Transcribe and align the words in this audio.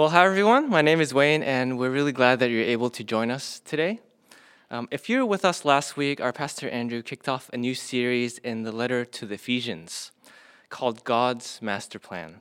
Well, 0.00 0.08
hi 0.08 0.24
everyone. 0.24 0.70
My 0.70 0.80
name 0.80 1.02
is 1.02 1.12
Wayne, 1.12 1.42
and 1.42 1.78
we're 1.78 1.90
really 1.90 2.10
glad 2.10 2.38
that 2.38 2.48
you're 2.48 2.62
able 2.62 2.88
to 2.88 3.04
join 3.04 3.30
us 3.30 3.60
today. 3.62 4.00
Um, 4.70 4.88
if 4.90 5.10
you 5.10 5.18
were 5.18 5.26
with 5.26 5.44
us 5.44 5.62
last 5.66 5.94
week, 5.94 6.22
our 6.22 6.32
pastor 6.32 6.70
Andrew 6.70 7.02
kicked 7.02 7.28
off 7.28 7.50
a 7.52 7.58
new 7.58 7.74
series 7.74 8.38
in 8.38 8.62
the 8.62 8.72
letter 8.72 9.04
to 9.04 9.26
the 9.26 9.34
Ephesians 9.34 10.10
called 10.70 11.04
God's 11.04 11.60
Master 11.60 11.98
Plan. 11.98 12.40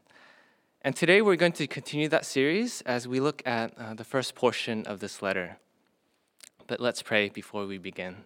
And 0.84 0.96
today 0.96 1.22
we're 1.22 1.36
going 1.36 1.52
to 1.52 1.68
continue 1.68 2.08
that 2.08 2.26
series 2.26 2.80
as 2.84 3.10
we 3.10 3.20
look 3.20 3.46
at 3.46 3.78
uh, 3.78 3.94
the 3.94 4.06
first 4.06 4.36
portion 4.36 4.86
of 4.88 5.02
this 5.02 5.22
letter. 5.22 5.58
But 6.66 6.80
let's 6.80 7.02
pray 7.02 7.28
before 7.28 7.66
we 7.66 7.78
begin. 7.78 8.24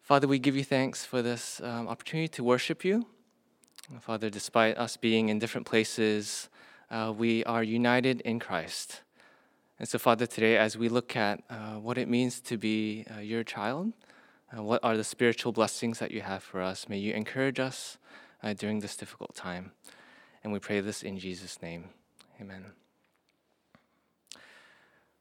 Father, 0.00 0.28
we 0.28 0.38
give 0.38 0.54
you 0.54 0.62
thanks 0.62 1.04
for 1.04 1.22
this 1.22 1.60
um, 1.64 1.88
opportunity 1.88 2.28
to 2.28 2.44
worship 2.44 2.84
you. 2.84 3.04
Father, 3.98 4.30
despite 4.30 4.78
us 4.78 4.96
being 4.96 5.28
in 5.28 5.40
different 5.40 5.66
places, 5.66 6.48
uh, 6.90 7.12
we 7.16 7.44
are 7.44 7.62
united 7.62 8.20
in 8.22 8.38
Christ. 8.38 9.02
And 9.78 9.88
so, 9.88 9.98
Father, 9.98 10.26
today, 10.26 10.56
as 10.56 10.76
we 10.76 10.88
look 10.88 11.16
at 11.16 11.42
uh, 11.48 11.76
what 11.76 11.96
it 11.96 12.08
means 12.08 12.40
to 12.42 12.58
be 12.58 13.06
uh, 13.16 13.20
your 13.20 13.44
child, 13.44 13.92
uh, 14.56 14.62
what 14.62 14.82
are 14.82 14.96
the 14.96 15.04
spiritual 15.04 15.52
blessings 15.52 15.98
that 16.00 16.10
you 16.10 16.20
have 16.20 16.42
for 16.42 16.60
us, 16.60 16.88
may 16.88 16.98
you 16.98 17.12
encourage 17.14 17.60
us 17.60 17.98
uh, 18.42 18.52
during 18.52 18.80
this 18.80 18.96
difficult 18.96 19.34
time. 19.34 19.72
And 20.42 20.52
we 20.52 20.58
pray 20.58 20.80
this 20.80 21.02
in 21.02 21.18
Jesus' 21.18 21.62
name. 21.62 21.90
Amen. 22.40 22.64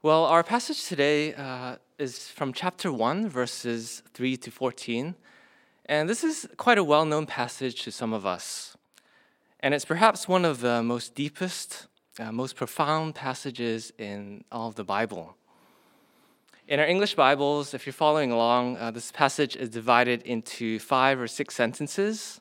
Well, 0.01 0.25
our 0.25 0.43
passage 0.43 0.85
today 0.87 1.33
uh, 1.33 1.75
is 1.97 2.29
from 2.29 2.53
chapter 2.53 2.91
1, 2.91 3.27
verses 3.27 4.01
3 4.13 4.37
to 4.37 4.51
14. 4.51 5.15
And 5.85 6.09
this 6.09 6.23
is 6.23 6.47
quite 6.55 6.77
a 6.77 6.83
well 6.83 7.05
known 7.05 7.25
passage 7.25 7.83
to 7.83 7.91
some 7.91 8.13
of 8.13 8.25
us. 8.25 8.77
And 9.61 9.73
it's 9.73 9.83
perhaps 9.83 10.25
one 10.25 10.45
of 10.45 10.61
the 10.61 10.81
most 10.81 11.15
deepest, 11.15 11.87
uh, 12.17 12.31
most 12.31 12.55
profound 12.55 13.13
passages 13.13 13.91
in 13.97 14.45
all 14.53 14.69
of 14.69 14.75
the 14.75 14.85
Bible. 14.85 15.35
In 16.69 16.79
our 16.79 16.85
English 16.85 17.15
Bibles, 17.15 17.73
if 17.73 17.85
you're 17.85 17.91
following 17.91 18.31
along, 18.31 18.77
uh, 18.77 18.91
this 18.91 19.11
passage 19.11 19.57
is 19.57 19.69
divided 19.69 20.21
into 20.21 20.79
five 20.79 21.19
or 21.19 21.27
six 21.27 21.55
sentences. 21.55 22.39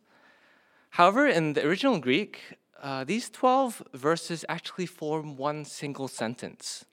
However, 0.90 1.26
in 1.26 1.54
the 1.54 1.66
original 1.66 1.98
Greek, 1.98 2.58
uh, 2.80 3.02
these 3.02 3.30
12 3.30 3.82
verses 3.94 4.44
actually 4.48 4.86
form 4.86 5.36
one 5.36 5.64
single 5.64 6.06
sentence. 6.06 6.84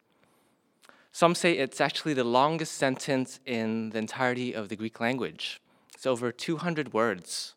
Some 1.12 1.36
say 1.36 1.54
it's 1.54 1.80
actually 1.80 2.16
the 2.16 2.24
longest 2.24 2.74
sentence 2.74 3.40
in 3.46 3.92
the 3.92 4.00
entirety 4.00 4.54
of 4.54 4.70
the 4.70 4.76
Greek 4.76 5.00
language. 5.00 5.62
It's 5.94 6.08
over 6.08 6.32
200 6.32 6.94
words. 6.94 7.55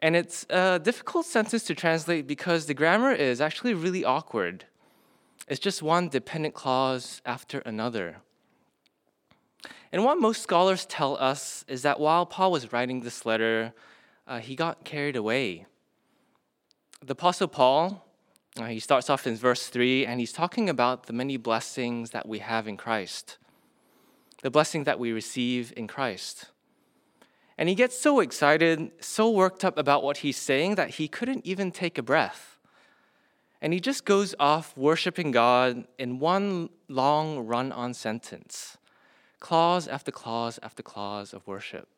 And 0.00 0.14
it's 0.14 0.46
a 0.48 0.78
difficult 0.78 1.26
sentence 1.26 1.64
to 1.64 1.74
translate 1.74 2.26
because 2.26 2.66
the 2.66 2.74
grammar 2.74 3.12
is 3.12 3.40
actually 3.40 3.74
really 3.74 4.04
awkward. 4.04 4.64
It's 5.48 5.60
just 5.60 5.82
one 5.82 6.08
dependent 6.08 6.54
clause 6.54 7.20
after 7.24 7.60
another. 7.60 8.18
And 9.90 10.04
what 10.04 10.20
most 10.20 10.42
scholars 10.42 10.84
tell 10.86 11.16
us 11.16 11.64
is 11.66 11.82
that 11.82 11.98
while 11.98 12.26
Paul 12.26 12.52
was 12.52 12.72
writing 12.72 13.00
this 13.00 13.24
letter, 13.24 13.72
uh, 14.26 14.38
he 14.38 14.54
got 14.54 14.84
carried 14.84 15.16
away. 15.16 15.66
The 17.04 17.12
Apostle 17.12 17.48
Paul, 17.48 18.04
uh, 18.60 18.66
he 18.66 18.80
starts 18.80 19.08
off 19.08 19.26
in 19.26 19.36
verse 19.36 19.68
3, 19.68 20.04
and 20.04 20.20
he's 20.20 20.32
talking 20.32 20.68
about 20.68 21.06
the 21.06 21.12
many 21.12 21.36
blessings 21.36 22.10
that 22.10 22.28
we 22.28 22.40
have 22.40 22.68
in 22.68 22.76
Christ, 22.76 23.38
the 24.42 24.50
blessing 24.50 24.84
that 24.84 24.98
we 24.98 25.12
receive 25.12 25.72
in 25.76 25.86
Christ. 25.86 26.50
And 27.58 27.68
he 27.68 27.74
gets 27.74 27.98
so 27.98 28.20
excited, 28.20 28.92
so 29.00 29.28
worked 29.28 29.64
up 29.64 29.76
about 29.76 30.02
what 30.02 30.18
he's 30.18 30.36
saying 30.36 30.76
that 30.76 30.90
he 30.90 31.08
couldn't 31.08 31.44
even 31.44 31.72
take 31.72 31.98
a 31.98 32.02
breath. 32.02 32.58
And 33.60 33.72
he 33.72 33.80
just 33.80 34.04
goes 34.04 34.34
off 34.38 34.76
worshiping 34.76 35.32
God 35.32 35.86
in 35.98 36.20
one 36.20 36.70
long 36.88 37.40
run 37.40 37.72
on 37.72 37.92
sentence, 37.92 38.78
clause 39.40 39.88
after 39.88 40.12
clause 40.12 40.60
after 40.62 40.82
clause 40.82 41.34
of 41.34 41.46
worship. 41.46 41.88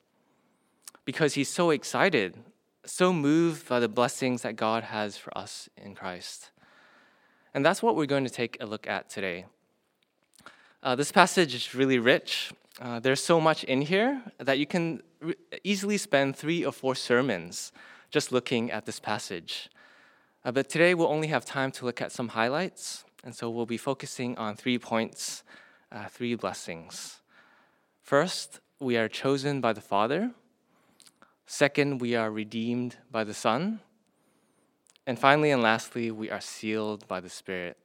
Because 1.05 1.35
he's 1.35 1.51
so 1.51 1.71
excited 1.71 2.39
so 2.85 3.13
moved 3.13 3.69
by 3.69 3.81
the 3.81 3.89
blessings 3.89 4.43
that 4.43 4.57
God 4.57 4.85
has 4.85 5.17
for 5.17 5.37
us 5.37 5.69
in 5.77 5.95
Christ. 5.95 6.51
And 7.55 7.65
that's 7.65 7.83
what 7.83 7.97
we're 7.97 8.07
going 8.07 8.25
to 8.25 8.31
take 8.31 8.57
a 8.61 8.67
look 8.67 8.87
at 8.87 9.11
today. 9.11 9.47
Uh, 10.83 10.95
this 10.95 11.13
passage 11.13 11.55
is 11.55 11.75
really 11.75 11.99
rich. 11.99 12.53
Uh, 12.81 13.01
there's 13.01 13.23
so 13.23 13.41
much 13.41 13.65
in 13.65 13.83
here 13.83 14.23
that 14.39 14.59
you 14.59 14.67
can 14.67 15.03
easily 15.65 15.97
spend 15.97 16.37
three 16.37 16.65
or 16.65 16.73
four 16.73 16.95
sermons 16.95 17.73
just 18.11 18.33
looking 18.33 18.71
at 18.71 18.87
this 18.87 19.01
passage. 19.01 19.69
Uh, 20.45 20.53
but 20.53 20.69
today 20.69 20.95
we'll 20.95 21.09
only 21.09 21.29
have 21.29 21.45
time 21.45 21.71
to 21.73 21.85
look 21.85 22.01
at 22.01 22.13
some 22.13 22.29
highlights, 22.29 23.05
and 23.23 23.35
so 23.35 23.51
we'll 23.51 23.67
be 23.67 23.77
focusing 23.77 24.37
on 24.39 24.57
three 24.57 24.79
points, 24.79 25.43
uh, 25.93 26.07
three 26.09 26.35
blessings. 26.35 27.21
First, 28.03 28.61
we 28.81 28.97
are 28.97 29.09
chosen 29.09 29.61
by 29.61 29.73
the 29.73 29.81
Father. 29.81 30.33
Second, 31.47 32.01
we 32.01 32.15
are 32.15 32.31
redeemed 32.31 32.97
by 33.11 33.25
the 33.25 33.35
Son. 33.35 33.81
And 35.07 35.19
finally 35.19 35.51
and 35.51 35.63
lastly, 35.63 36.11
we 36.11 36.31
are 36.31 36.41
sealed 36.41 37.07
by 37.07 37.21
the 37.21 37.29
Spirit. 37.29 37.77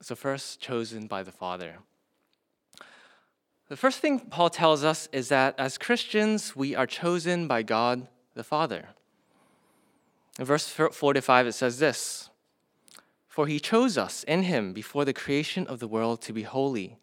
So, 0.00 0.14
first, 0.14 0.60
chosen 0.60 1.06
by 1.06 1.22
the 1.22 1.32
Father. 1.32 1.78
The 3.68 3.76
first 3.76 4.00
thing 4.00 4.20
Paul 4.20 4.48
tells 4.48 4.82
us 4.82 5.08
is 5.12 5.28
that 5.28 5.54
as 5.58 5.76
Christians, 5.76 6.56
we 6.56 6.74
are 6.74 6.86
chosen 6.86 7.46
by 7.46 7.62
God 7.62 8.08
the 8.34 8.44
Father. 8.44 8.88
In 10.38 10.44
verse 10.46 10.68
45, 10.68 11.48
it 11.48 11.52
says 11.52 11.78
this 11.78 12.30
For 13.28 13.46
he 13.46 13.60
chose 13.60 13.98
us 13.98 14.24
in 14.24 14.44
him 14.44 14.72
before 14.72 15.04
the 15.04 15.12
creation 15.12 15.66
of 15.66 15.80
the 15.80 15.88
world 15.88 16.22
to 16.22 16.32
be 16.32 16.44
holy 16.44 16.98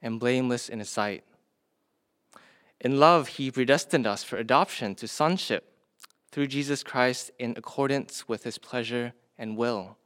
and 0.00 0.18
blameless 0.18 0.68
in 0.68 0.80
his 0.80 0.90
sight. 0.90 1.22
In 2.80 2.98
love, 2.98 3.28
he 3.28 3.52
predestined 3.52 4.06
us 4.06 4.24
for 4.24 4.36
adoption 4.36 4.96
to 4.96 5.06
sonship 5.06 5.72
through 6.32 6.48
Jesus 6.48 6.82
Christ 6.82 7.30
in 7.38 7.54
accordance 7.56 8.26
with 8.26 8.42
his 8.42 8.58
pleasure 8.58 9.12
and 9.38 9.56
will. 9.56 9.96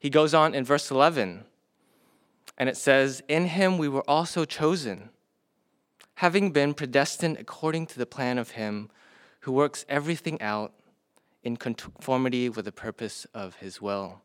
He 0.00 0.10
goes 0.10 0.34
on 0.34 0.52
in 0.52 0.64
verse 0.64 0.90
11, 0.90 1.44
and 2.56 2.68
it 2.68 2.76
says, 2.76 3.22
In 3.28 3.46
him 3.46 3.78
we 3.78 3.88
were 3.88 4.08
also 4.08 4.44
chosen, 4.44 5.10
having 6.16 6.50
been 6.50 6.74
predestined 6.74 7.38
according 7.38 7.86
to 7.88 7.98
the 7.98 8.06
plan 8.06 8.38
of 8.38 8.52
him 8.52 8.90
who 9.40 9.52
works 9.52 9.84
everything 9.88 10.40
out 10.40 10.72
in 11.42 11.56
conformity 11.56 12.48
with 12.48 12.64
the 12.64 12.72
purpose 12.72 13.26
of 13.34 13.56
his 13.56 13.80
will. 13.80 14.22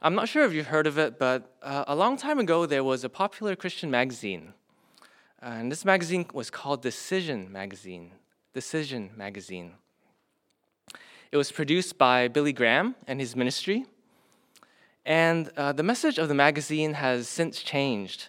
I'm 0.00 0.14
not 0.14 0.28
sure 0.28 0.44
if 0.44 0.52
you've 0.52 0.68
heard 0.68 0.86
of 0.86 0.96
it, 0.96 1.18
but 1.18 1.56
uh, 1.60 1.84
a 1.88 1.96
long 1.96 2.16
time 2.16 2.38
ago 2.38 2.66
there 2.66 2.84
was 2.84 3.02
a 3.02 3.08
popular 3.08 3.56
Christian 3.56 3.90
magazine. 3.90 4.54
and 5.42 5.70
this 5.70 5.84
magazine 5.84 6.26
was 6.32 6.50
called 6.50 6.82
Decision 6.82 7.50
Magazine. 7.50 8.12
Decision 8.54 9.10
Magazine. 9.16 9.72
It 11.30 11.36
was 11.36 11.52
produced 11.52 11.98
by 11.98 12.28
Billy 12.28 12.52
Graham 12.52 12.94
and 13.06 13.20
his 13.20 13.36
ministry. 13.36 13.84
And 15.08 15.50
uh, 15.56 15.72
the 15.72 15.82
message 15.82 16.18
of 16.18 16.28
the 16.28 16.34
magazine 16.34 16.92
has 16.94 17.28
since 17.28 17.60
changed. 17.62 18.28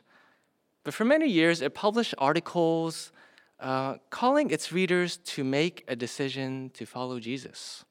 But 0.84 0.96
for 0.96 1.06
many 1.06 1.28
years, 1.28 1.62
it 1.62 1.76
published 1.76 2.16
articles 2.18 3.12
uh, 3.60 3.98
calling 4.10 4.50
its 4.50 4.72
readers 4.72 5.18
to 5.18 5.44
make 5.44 5.84
a 5.88 5.96
decision 5.96 6.72
to 6.74 6.88
follow 6.88 7.20
Jesus 7.20 7.86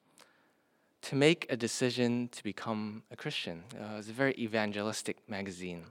to 1.02 1.14
make 1.14 1.46
a 1.48 1.56
decision 1.56 2.28
to 2.28 2.42
become 2.42 3.02
a 3.10 3.16
Christian. 3.16 3.62
Uh, 3.74 3.96
it's 3.98 4.08
a 4.08 4.12
very 4.12 4.34
evangelistic 4.38 5.16
magazine. 5.28 5.84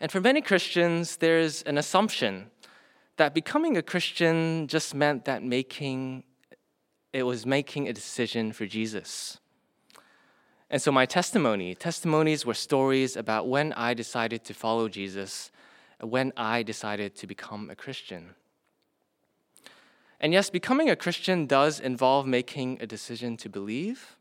And 0.00 0.12
for 0.12 0.20
many 0.20 0.40
Christians, 0.40 1.16
there's 1.16 1.62
an 1.62 1.76
assumption 1.76 2.50
that 3.16 3.34
becoming 3.34 3.76
a 3.76 3.82
Christian 3.82 4.68
just 4.68 4.94
meant 4.94 5.24
that 5.24 5.42
making 5.42 6.24
it 7.12 7.22
was 7.22 7.46
making 7.46 7.88
a 7.88 7.92
decision 7.92 8.52
for 8.52 8.66
Jesus. 8.66 9.38
And 10.70 10.82
so 10.82 10.92
my 10.92 11.06
testimony, 11.06 11.74
testimonies 11.74 12.44
were 12.44 12.54
stories 12.54 13.16
about 13.16 13.48
when 13.48 13.72
I 13.72 13.94
decided 13.94 14.44
to 14.44 14.54
follow 14.54 14.88
Jesus, 14.88 15.50
when 16.00 16.32
I 16.36 16.62
decided 16.62 17.14
to 17.16 17.26
become 17.26 17.70
a 17.70 17.74
Christian. 17.74 18.34
And 20.20 20.32
yes, 20.32 20.50
becoming 20.50 20.90
a 20.90 20.96
Christian 20.96 21.46
does 21.46 21.80
involve 21.80 22.26
making 22.26 22.78
a 22.80 22.86
decision 22.86 23.36
to 23.38 23.48
believe, 23.48 24.16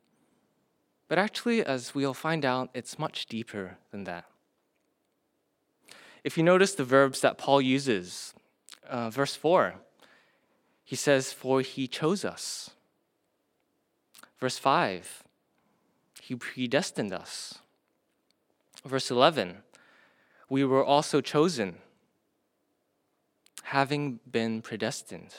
but 1.08 1.18
actually, 1.18 1.64
as 1.64 1.96
we'll 1.96 2.14
find 2.14 2.44
out, 2.44 2.70
it's 2.74 3.00
much 3.00 3.28
deeper 3.28 3.78
than 3.92 4.04
that. 4.04 4.26
If 6.24 6.38
you 6.38 6.44
notice 6.44 6.76
the 6.76 6.84
verbs 6.84 7.22
that 7.22 7.38
Paul 7.38 7.62
uses, 7.62 8.34
uh, 8.90 9.10
verse 9.10 9.36
4, 9.36 9.76
he 10.84 10.96
says, 10.96 11.32
For 11.32 11.62
he 11.62 11.88
chose 11.88 12.26
us. 12.26 12.72
Verse 14.40 14.58
5, 14.58 15.24
he 16.28 16.36
predestined 16.36 17.14
us. 17.14 17.60
Verse 18.84 19.10
11, 19.10 19.60
we 20.50 20.66
were 20.66 20.84
also 20.84 21.22
chosen, 21.22 21.78
having 23.64 24.20
been 24.30 24.62
predestined. 24.62 25.34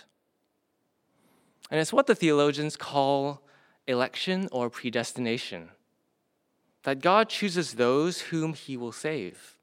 And 1.70 1.79
it's 1.79 1.93
what 1.93 2.06
the 2.06 2.14
theologians 2.14 2.75
call 2.75 3.43
election 3.87 4.49
or 4.50 4.70
predestination 4.70 5.69
that 6.85 7.02
God 7.02 7.29
chooses 7.29 7.75
those 7.75 8.20
whom 8.32 8.55
he 8.55 8.75
will 8.75 8.93
save, 8.93 9.58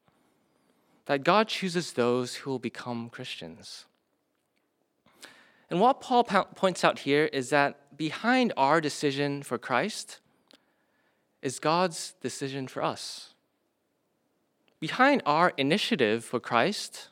that 1.05 1.23
God 1.23 1.47
chooses 1.47 1.93
those 1.93 2.35
who 2.35 2.51
will 2.51 2.59
become 2.59 3.09
Christians. 3.09 3.85
And 5.71 5.79
what 5.79 6.01
Paul 6.01 6.23
points 6.23 6.83
out 6.83 6.99
here 6.99 7.25
is 7.33 7.49
that 7.49 7.97
behind 7.97 8.53
our 8.55 8.79
decision 8.79 9.41
for 9.41 9.57
Christ 9.57 10.19
is 11.45 11.59
God's 11.59 12.15
decision 12.21 12.67
for 12.67 12.83
us. 12.83 13.35
Behind 14.79 15.21
our 15.27 15.53
initiative 15.57 16.25
for 16.25 16.39
Christ 16.39 17.09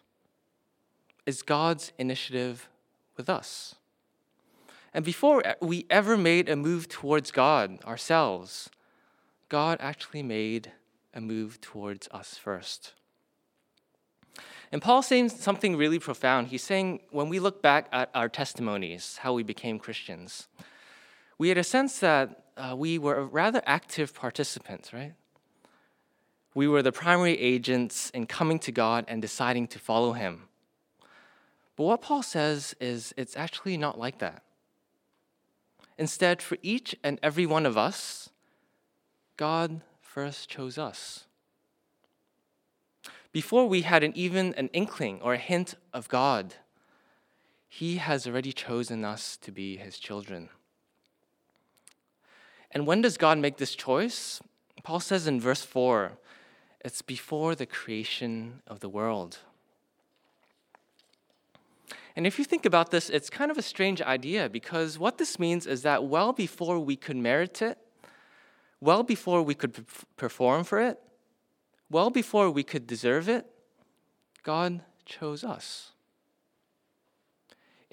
is 1.27 1.43
God's 1.43 1.93
initiative 1.99 2.67
with 3.15 3.29
us. 3.29 3.75
And 4.91 5.05
before 5.05 5.43
we 5.61 5.85
ever 5.87 6.17
made 6.17 6.49
a 6.49 6.55
move 6.55 6.89
towards 6.89 7.29
God 7.29 7.77
ourselves, 7.85 8.71
God 9.49 9.77
actually 9.79 10.23
made 10.23 10.71
a 11.13 11.21
move 11.21 11.61
towards 11.61 12.07
us 12.09 12.35
first. 12.35 12.93
And 14.71 14.81
Paul's 14.81 15.05
saying 15.05 15.29
something 15.29 15.75
really 15.75 15.99
profound. 15.99 16.47
He's 16.47 16.63
saying 16.63 17.01
when 17.11 17.29
we 17.29 17.39
look 17.39 17.61
back 17.61 17.87
at 17.91 18.09
our 18.15 18.29
testimonies, 18.29 19.19
how 19.21 19.33
we 19.33 19.43
became 19.43 19.77
Christians, 19.77 20.47
we 21.37 21.49
had 21.49 21.59
a 21.59 21.63
sense 21.63 21.99
that 21.99 22.42
uh, 22.57 22.75
we 22.77 22.97
were 22.97 23.25
rather 23.25 23.61
active 23.65 24.13
participants, 24.13 24.93
right? 24.93 25.13
We 26.55 26.67
were 26.67 26.83
the 26.83 26.91
primary 26.91 27.39
agents 27.39 28.11
in 28.11 28.27
coming 28.27 28.59
to 28.59 28.71
God 28.71 29.05
and 29.07 29.21
deciding 29.21 29.67
to 29.69 29.79
follow 29.79 30.13
Him. 30.13 30.43
But 31.75 31.85
what 31.85 32.01
Paul 32.01 32.21
says 32.21 32.75
is 32.79 33.13
it's 33.17 33.35
actually 33.35 33.77
not 33.77 33.97
like 33.97 34.19
that. 34.19 34.43
Instead, 35.97 36.41
for 36.41 36.57
each 36.61 36.95
and 37.03 37.19
every 37.23 37.45
one 37.45 37.65
of 37.65 37.77
us, 37.77 38.29
God 39.37 39.81
first 40.01 40.49
chose 40.49 40.77
us. 40.77 41.25
Before 43.31 43.67
we 43.67 43.81
had 43.81 44.03
an, 44.03 44.13
even 44.15 44.53
an 44.53 44.69
inkling 44.73 45.19
or 45.21 45.33
a 45.33 45.39
hint 45.39 45.73
of 45.91 46.07
God, 46.07 46.55
He 47.67 47.97
has 47.97 48.27
already 48.27 48.53
chosen 48.53 49.03
us 49.03 49.37
to 49.37 49.51
be 49.51 49.77
His 49.77 49.97
children. 49.97 50.49
And 52.73 52.87
when 52.87 53.01
does 53.01 53.17
God 53.17 53.37
make 53.37 53.57
this 53.57 53.75
choice? 53.75 54.41
Paul 54.83 54.99
says 54.99 55.27
in 55.27 55.39
verse 55.39 55.61
4 55.61 56.13
it's 56.83 57.01
before 57.01 57.55
the 57.55 57.65
creation 57.65 58.61
of 58.67 58.81
the 58.81 58.89
world. 58.89 59.37
And 62.15 62.27
if 62.27 62.37
you 62.37 62.45
think 62.45 62.65
about 62.65 62.91
this, 62.91 63.09
it's 63.09 63.29
kind 63.29 63.49
of 63.49 63.57
a 63.57 63.61
strange 63.61 64.01
idea 64.01 64.49
because 64.49 64.99
what 64.99 65.17
this 65.17 65.39
means 65.39 65.65
is 65.65 65.81
that 65.83 66.03
well 66.03 66.33
before 66.33 66.79
we 66.79 66.95
could 66.95 67.15
merit 67.15 67.61
it, 67.61 67.77
well 68.81 69.01
before 69.01 69.41
we 69.41 69.55
could 69.55 69.85
perform 70.17 70.63
for 70.65 70.79
it, 70.79 70.99
well 71.89 72.09
before 72.09 72.51
we 72.51 72.63
could 72.63 72.85
deserve 72.85 73.29
it, 73.29 73.45
God 74.43 74.81
chose 75.05 75.43
us. 75.43 75.92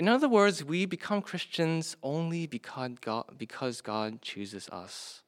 In 0.01 0.09
other 0.09 0.31
words, 0.31 0.65
we 0.65 0.87
become 0.87 1.21
Christians 1.21 1.95
only 2.03 2.47
because 2.47 2.93
God, 3.03 3.35
because 3.37 3.83
God 3.83 4.23
chooses 4.23 4.67
us. 4.71 5.21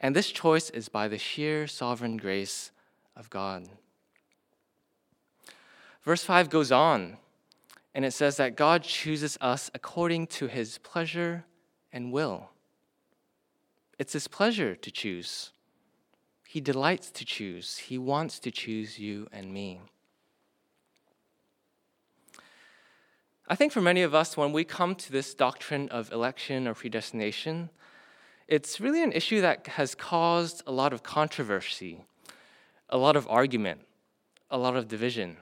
And 0.00 0.16
this 0.16 0.32
choice 0.32 0.68
is 0.70 0.88
by 0.88 1.06
the 1.06 1.16
sheer 1.16 1.68
sovereign 1.68 2.16
grace 2.16 2.72
of 3.14 3.30
God. 3.30 3.68
Verse 6.02 6.24
5 6.24 6.50
goes 6.50 6.72
on, 6.72 7.18
and 7.94 8.04
it 8.04 8.10
says 8.10 8.36
that 8.38 8.56
God 8.56 8.82
chooses 8.82 9.38
us 9.40 9.70
according 9.72 10.26
to 10.38 10.48
his 10.48 10.78
pleasure 10.78 11.44
and 11.92 12.10
will. 12.10 12.50
It's 13.96 14.14
his 14.14 14.26
pleasure 14.26 14.74
to 14.74 14.90
choose. 14.90 15.52
He 16.48 16.60
delights 16.60 17.12
to 17.12 17.24
choose. 17.24 17.78
He 17.78 17.96
wants 17.96 18.40
to 18.40 18.50
choose 18.50 18.98
you 18.98 19.28
and 19.30 19.54
me. 19.54 19.78
I 23.52 23.54
think 23.54 23.70
for 23.70 23.82
many 23.82 24.00
of 24.00 24.14
us, 24.14 24.34
when 24.34 24.50
we 24.52 24.64
come 24.64 24.94
to 24.94 25.12
this 25.12 25.34
doctrine 25.34 25.90
of 25.90 26.10
election 26.10 26.66
or 26.66 26.72
predestination, 26.72 27.68
it's 28.48 28.80
really 28.80 29.02
an 29.02 29.12
issue 29.12 29.42
that 29.42 29.66
has 29.66 29.94
caused 29.94 30.62
a 30.66 30.72
lot 30.72 30.94
of 30.94 31.02
controversy, 31.02 32.02
a 32.88 32.96
lot 32.96 33.14
of 33.14 33.28
argument, 33.28 33.82
a 34.50 34.56
lot 34.56 34.74
of 34.74 34.88
division. 34.88 35.36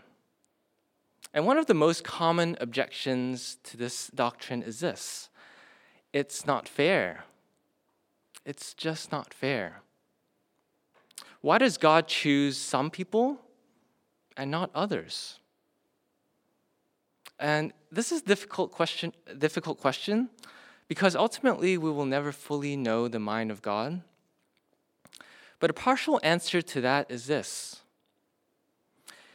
And 1.33 1.47
one 1.47 1.57
of 1.57 1.67
the 1.67 1.75
most 1.75 2.03
common 2.03 2.57
objections 2.61 3.59
to 3.63 3.77
this 3.77 4.09
doctrine 4.09 4.65
is 4.65 4.81
this 4.81 5.31
it's 6.13 6.45
not 6.45 6.67
fair. 6.69 7.27
It's 8.45 8.75
just 8.75 9.13
not 9.13 9.33
fair. 9.33 9.83
Why 11.43 11.59
does 11.59 11.79
God 11.79 12.09
choose 12.09 12.59
some 12.59 12.91
people 12.91 13.41
and 14.37 14.51
not 14.51 14.73
others? 14.75 15.39
And 17.39 17.73
this 17.93 18.13
is 18.13 18.23
difficult 18.23 18.71
question 18.71 19.13
difficult 19.39 19.81
question 19.81 20.31
because 20.89 21.15
ultimately 21.15 21.79
we 21.79 21.91
will 21.91 22.05
never 22.05 22.33
fully 22.33 22.77
know 22.77 23.07
the 23.07 23.21
mind 23.21 23.51
of 23.51 23.63
God. 23.63 24.03
But 25.61 25.71
a 25.71 25.75
partial 25.75 26.19
answer 26.23 26.63
to 26.63 26.81
that 26.81 27.11
is 27.11 27.27
this. 27.27 27.81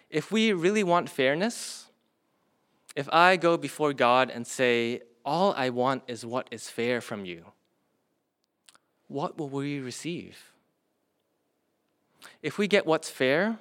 If 0.10 0.32
we 0.32 0.52
really 0.52 0.84
want 0.84 1.10
fairness, 1.10 1.86
if 2.96 3.08
I 3.12 3.38
go 3.38 3.58
before 3.58 3.94
God 3.94 4.30
and 4.30 4.46
say, 4.46 5.02
All 5.24 5.54
I 5.56 5.70
want 5.70 6.04
is 6.08 6.26
what 6.26 6.48
is 6.52 6.70
fair 6.70 7.00
from 7.02 7.26
you, 7.26 7.46
what 9.08 9.38
will 9.38 9.50
we 9.50 9.80
receive? 9.80 10.52
If 12.42 12.58
we 12.58 12.68
get 12.68 12.86
what's 12.86 13.10
fair, 13.10 13.60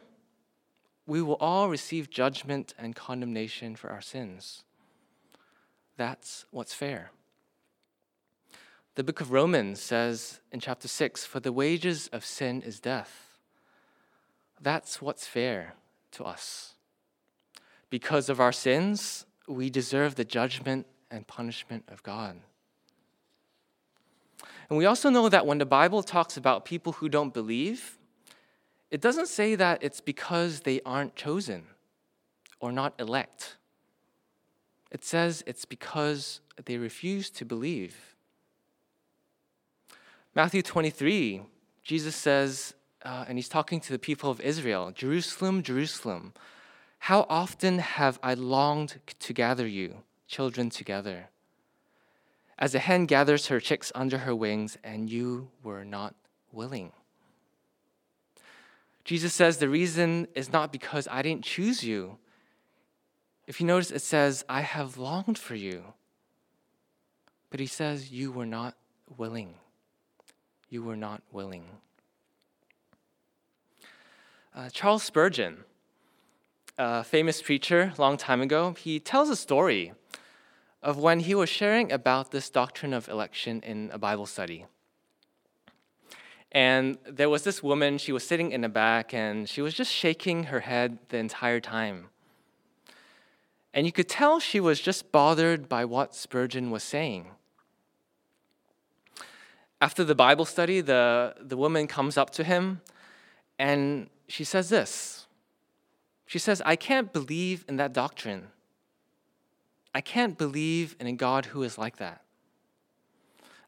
we 1.06 1.20
will 1.20 1.36
all 1.36 1.68
receive 1.68 2.08
judgment 2.08 2.74
and 2.78 2.96
condemnation 2.96 3.76
for 3.76 3.90
our 3.90 4.00
sins. 4.00 4.64
That's 5.96 6.44
what's 6.50 6.74
fair. 6.74 7.10
The 8.96 9.04
book 9.04 9.20
of 9.20 9.32
Romans 9.32 9.80
says 9.80 10.40
in 10.52 10.60
chapter 10.60 10.88
6 10.88 11.24
For 11.24 11.40
the 11.40 11.52
wages 11.52 12.08
of 12.12 12.24
sin 12.24 12.62
is 12.62 12.80
death. 12.80 13.38
That's 14.60 15.02
what's 15.02 15.26
fair 15.26 15.74
to 16.12 16.24
us. 16.24 16.74
Because 17.90 18.28
of 18.28 18.40
our 18.40 18.52
sins, 18.52 19.26
we 19.46 19.68
deserve 19.68 20.14
the 20.14 20.24
judgment 20.24 20.86
and 21.10 21.26
punishment 21.26 21.84
of 21.88 22.02
God. 22.02 22.40
And 24.68 24.78
we 24.78 24.86
also 24.86 25.10
know 25.10 25.28
that 25.28 25.46
when 25.46 25.58
the 25.58 25.66
Bible 25.66 26.02
talks 26.02 26.36
about 26.36 26.64
people 26.64 26.92
who 26.94 27.08
don't 27.08 27.34
believe, 27.34 27.98
it 28.90 29.00
doesn't 29.00 29.28
say 29.28 29.54
that 29.54 29.82
it's 29.82 30.00
because 30.00 30.60
they 30.60 30.80
aren't 30.86 31.16
chosen 31.16 31.64
or 32.60 32.72
not 32.72 32.94
elect. 32.98 33.56
It 34.94 35.04
says 35.04 35.42
it's 35.44 35.64
because 35.64 36.40
they 36.66 36.78
refuse 36.78 37.28
to 37.30 37.44
believe. 37.44 38.14
Matthew 40.36 40.62
23, 40.62 41.42
Jesus 41.82 42.14
says, 42.14 42.74
uh, 43.04 43.24
and 43.26 43.36
he's 43.36 43.48
talking 43.48 43.80
to 43.80 43.92
the 43.92 43.98
people 43.98 44.30
of 44.30 44.40
Israel 44.40 44.92
Jerusalem, 44.94 45.64
Jerusalem, 45.64 46.32
how 47.00 47.26
often 47.28 47.80
have 47.80 48.20
I 48.22 48.34
longed 48.34 49.00
to 49.18 49.32
gather 49.32 49.66
you, 49.66 50.04
children, 50.28 50.70
together? 50.70 51.28
As 52.56 52.72
a 52.72 52.78
hen 52.78 53.06
gathers 53.06 53.48
her 53.48 53.58
chicks 53.58 53.90
under 53.96 54.18
her 54.18 54.34
wings, 54.34 54.78
and 54.84 55.10
you 55.10 55.48
were 55.64 55.84
not 55.84 56.14
willing. 56.52 56.92
Jesus 59.04 59.34
says 59.34 59.58
the 59.58 59.68
reason 59.68 60.28
is 60.36 60.52
not 60.52 60.70
because 60.70 61.08
I 61.10 61.20
didn't 61.20 61.44
choose 61.44 61.82
you. 61.82 62.18
If 63.46 63.60
you 63.60 63.66
notice, 63.66 63.90
it 63.90 64.02
says, 64.02 64.44
I 64.48 64.62
have 64.62 64.96
longed 64.96 65.38
for 65.38 65.54
you. 65.54 65.94
But 67.50 67.60
he 67.60 67.66
says, 67.66 68.10
You 68.10 68.32
were 68.32 68.46
not 68.46 68.74
willing. 69.16 69.54
You 70.70 70.82
were 70.82 70.96
not 70.96 71.22
willing. 71.30 71.64
Uh, 74.54 74.70
Charles 74.70 75.02
Spurgeon, 75.02 75.64
a 76.78 77.04
famous 77.04 77.42
preacher 77.42 77.92
long 77.98 78.16
time 78.16 78.40
ago, 78.40 78.74
he 78.78 78.98
tells 78.98 79.28
a 79.28 79.36
story 79.36 79.92
of 80.82 80.98
when 80.98 81.20
he 81.20 81.34
was 81.34 81.48
sharing 81.48 81.92
about 81.92 82.30
this 82.30 82.50
doctrine 82.50 82.92
of 82.92 83.08
election 83.08 83.60
in 83.62 83.90
a 83.92 83.98
Bible 83.98 84.26
study. 84.26 84.66
And 86.52 86.98
there 87.04 87.28
was 87.28 87.42
this 87.42 87.62
woman, 87.62 87.98
she 87.98 88.12
was 88.12 88.24
sitting 88.24 88.52
in 88.52 88.60
the 88.60 88.68
back, 88.68 89.12
and 89.12 89.48
she 89.48 89.60
was 89.60 89.74
just 89.74 89.92
shaking 89.92 90.44
her 90.44 90.60
head 90.60 90.98
the 91.08 91.18
entire 91.18 91.58
time. 91.58 92.10
And 93.74 93.86
you 93.86 93.92
could 93.92 94.08
tell 94.08 94.38
she 94.38 94.60
was 94.60 94.80
just 94.80 95.10
bothered 95.10 95.68
by 95.68 95.84
what 95.84 96.14
Spurgeon 96.14 96.70
was 96.70 96.84
saying. 96.84 97.26
After 99.80 100.04
the 100.04 100.14
Bible 100.14 100.44
study, 100.44 100.80
the, 100.80 101.34
the 101.40 101.56
woman 101.56 101.88
comes 101.88 102.16
up 102.16 102.30
to 102.30 102.44
him 102.44 102.80
and 103.58 104.08
she 104.28 104.44
says 104.44 104.68
this 104.68 105.26
She 106.24 106.38
says, 106.38 106.62
I 106.64 106.76
can't 106.76 107.12
believe 107.12 107.64
in 107.68 107.76
that 107.76 107.92
doctrine. 107.92 108.48
I 109.92 110.00
can't 110.00 110.38
believe 110.38 110.96
in 111.00 111.08
a 111.08 111.12
God 111.12 111.46
who 111.46 111.62
is 111.64 111.76
like 111.76 111.96
that. 111.96 112.22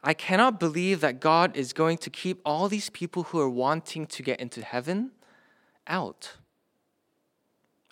I 0.03 0.15
cannot 0.15 0.61
believe 0.61 1.01
that 1.01 1.19
God 1.19 1.57
is 1.57 1.73
going 1.73 1.99
to 1.99 2.11
keep 2.11 2.41
all 2.45 2.69
these 2.69 2.91
people 2.91 3.25
who 3.25 3.41
are 3.41 3.49
wanting 3.49 4.07
to 4.07 4.23
get 4.23 4.39
into 4.39 4.63
heaven 4.63 5.11
out. 5.89 6.35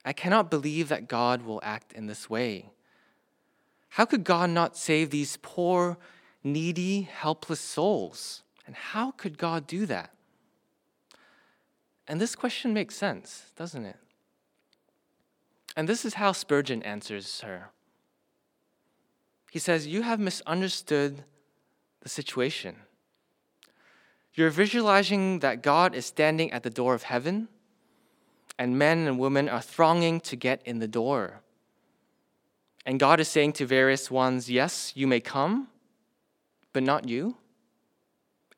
I 0.04 0.12
cannot 0.12 0.50
believe 0.50 0.88
that 0.88 1.08
God 1.08 1.42
will 1.42 1.60
act 1.62 1.92
in 1.92 2.06
this 2.06 2.28
way. 2.28 2.70
How 3.90 4.04
could 4.04 4.24
God 4.24 4.50
not 4.50 4.76
save 4.76 5.10
these 5.10 5.38
poor, 5.40 5.96
needy, 6.42 7.02
helpless 7.02 7.60
souls? 7.60 8.42
And 8.66 8.74
how 8.74 9.12
could 9.12 9.38
God 9.38 9.66
do 9.66 9.86
that? 9.86 10.10
And 12.06 12.20
this 12.20 12.34
question 12.34 12.74
makes 12.74 12.96
sense, 12.96 13.52
doesn't 13.56 13.84
it? 13.84 13.96
And 15.76 15.88
this 15.88 16.04
is 16.04 16.14
how 16.14 16.32
Spurgeon 16.32 16.82
answers 16.82 17.40
her. 17.40 17.70
He 19.50 19.58
says, 19.58 19.86
You 19.86 20.02
have 20.02 20.20
misunderstood 20.20 21.24
the 22.00 22.08
situation. 22.08 22.76
You're 24.34 24.50
visualizing 24.50 25.38
that 25.38 25.62
God 25.62 25.94
is 25.94 26.04
standing 26.04 26.50
at 26.52 26.64
the 26.64 26.70
door 26.70 26.94
of 26.94 27.04
heaven, 27.04 27.48
and 28.58 28.78
men 28.78 29.06
and 29.06 29.18
women 29.18 29.48
are 29.48 29.60
thronging 29.60 30.20
to 30.20 30.36
get 30.36 30.62
in 30.64 30.78
the 30.78 30.88
door. 30.88 31.40
And 32.86 33.00
God 33.00 33.20
is 33.20 33.28
saying 33.28 33.54
to 33.54 33.66
various 33.66 34.10
ones, 34.10 34.50
Yes, 34.50 34.92
you 34.94 35.06
may 35.06 35.20
come, 35.20 35.68
but 36.72 36.82
not 36.82 37.08
you, 37.08 37.36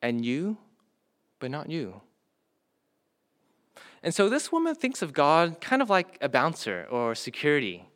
and 0.01 0.25
you, 0.25 0.57
but 1.39 1.49
not 1.49 1.69
you. 1.69 2.01
And 4.03 4.13
so 4.13 4.29
this 4.29 4.51
woman 4.51 4.75
thinks 4.75 5.01
of 5.01 5.13
God 5.13 5.59
kind 5.59 5.81
of 5.81 5.89
like 5.89 6.17
a 6.21 6.29
bouncer 6.29 6.87
or 6.89 7.15
security. 7.15 7.89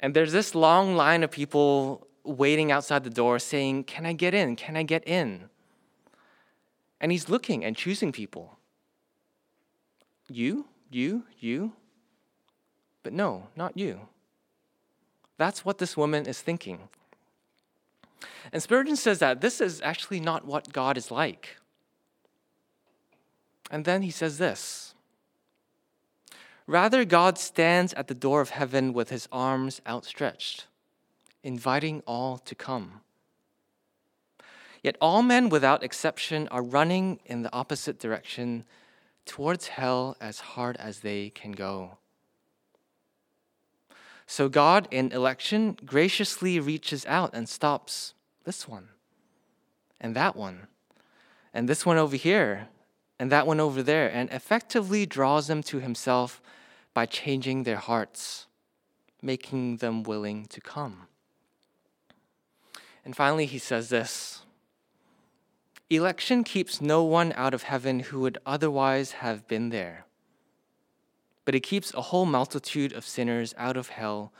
And 0.00 0.14
there's 0.14 0.32
this 0.32 0.54
long 0.54 0.96
line 0.96 1.22
of 1.22 1.30
people 1.30 2.06
waiting 2.24 2.70
outside 2.70 3.04
the 3.04 3.10
door 3.10 3.38
saying, 3.38 3.84
Can 3.84 4.06
I 4.06 4.12
get 4.12 4.34
in? 4.34 4.56
Can 4.56 4.76
I 4.76 4.82
get 4.82 5.06
in? 5.06 5.48
And 7.00 7.10
he's 7.10 7.28
looking 7.28 7.64
and 7.64 7.76
choosing 7.76 8.12
people. 8.12 8.58
You, 10.28 10.66
you, 10.94 11.24
you. 11.38 11.72
But 13.02 13.12
no, 13.12 13.48
not 13.56 13.76
you. 13.76 14.00
That's 15.38 15.64
what 15.64 15.78
this 15.78 15.96
woman 15.96 16.26
is 16.26 16.40
thinking. 16.40 16.88
And 18.52 18.62
Spurgeon 18.62 18.96
says 18.96 19.18
that 19.20 19.40
this 19.40 19.60
is 19.60 19.80
actually 19.82 20.20
not 20.20 20.44
what 20.44 20.72
God 20.72 20.96
is 20.96 21.10
like. 21.10 21.56
And 23.70 23.84
then 23.84 24.02
he 24.02 24.10
says 24.10 24.38
this 24.38 24.94
Rather, 26.66 27.04
God 27.04 27.38
stands 27.38 27.92
at 27.94 28.06
the 28.06 28.14
door 28.14 28.40
of 28.40 28.50
heaven 28.50 28.92
with 28.92 29.10
his 29.10 29.28
arms 29.32 29.80
outstretched, 29.86 30.66
inviting 31.42 32.02
all 32.06 32.38
to 32.38 32.54
come. 32.54 33.00
Yet 34.82 34.96
all 35.00 35.22
men 35.22 35.48
without 35.48 35.82
exception 35.82 36.48
are 36.48 36.62
running 36.62 37.20
in 37.24 37.42
the 37.42 37.52
opposite 37.52 37.98
direction 37.98 38.64
towards 39.24 39.68
hell 39.68 40.16
as 40.20 40.40
hard 40.40 40.76
as 40.76 41.00
they 41.00 41.30
can 41.30 41.52
go. 41.52 41.98
So 44.26 44.48
God, 44.48 44.88
in 44.90 45.12
election, 45.12 45.76
graciously 45.84 46.58
reaches 46.58 47.04
out 47.06 47.34
and 47.34 47.48
stops 47.48 48.14
this 48.44 48.66
one, 48.66 48.88
and 50.00 50.16
that 50.16 50.36
one, 50.36 50.68
and 51.52 51.68
this 51.68 51.84
one 51.84 51.98
over 51.98 52.16
here, 52.16 52.68
and 53.18 53.30
that 53.30 53.46
one 53.46 53.60
over 53.60 53.82
there, 53.82 54.08
and 54.08 54.30
effectively 54.30 55.06
draws 55.06 55.48
them 55.48 55.62
to 55.64 55.80
himself 55.80 56.40
by 56.94 57.06
changing 57.06 57.62
their 57.62 57.76
hearts, 57.76 58.46
making 59.20 59.76
them 59.76 60.02
willing 60.02 60.46
to 60.46 60.60
come. 60.60 61.06
And 63.04 63.14
finally, 63.14 63.46
he 63.46 63.58
says 63.58 63.88
this 63.88 64.42
Election 65.92 66.42
keeps 66.42 66.80
no 66.80 67.02
one 67.02 67.34
out 67.36 67.52
of 67.52 67.64
heaven 67.64 68.00
who 68.00 68.20
would 68.20 68.38
otherwise 68.46 69.12
have 69.12 69.46
been 69.46 69.68
there, 69.68 70.06
but 71.44 71.54
it 71.54 71.60
keeps 71.60 71.92
a 71.92 72.00
whole 72.00 72.24
multitude 72.24 72.94
of 72.94 73.04
sinners 73.04 73.54
out 73.58 73.76
of 73.76 73.90
hell 73.90 74.32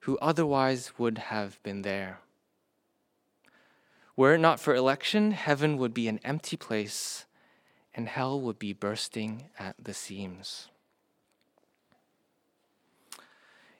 who 0.00 0.18
otherwise 0.18 0.92
would 0.98 1.16
have 1.16 1.58
been 1.62 1.80
there. 1.80 2.18
Were 4.14 4.34
it 4.34 4.40
not 4.40 4.60
for 4.60 4.74
election, 4.74 5.30
heaven 5.30 5.78
would 5.78 5.94
be 5.94 6.06
an 6.06 6.20
empty 6.22 6.58
place 6.58 7.24
and 7.94 8.06
hell 8.06 8.38
would 8.38 8.58
be 8.58 8.74
bursting 8.74 9.44
at 9.58 9.76
the 9.82 9.94
seams. 9.94 10.68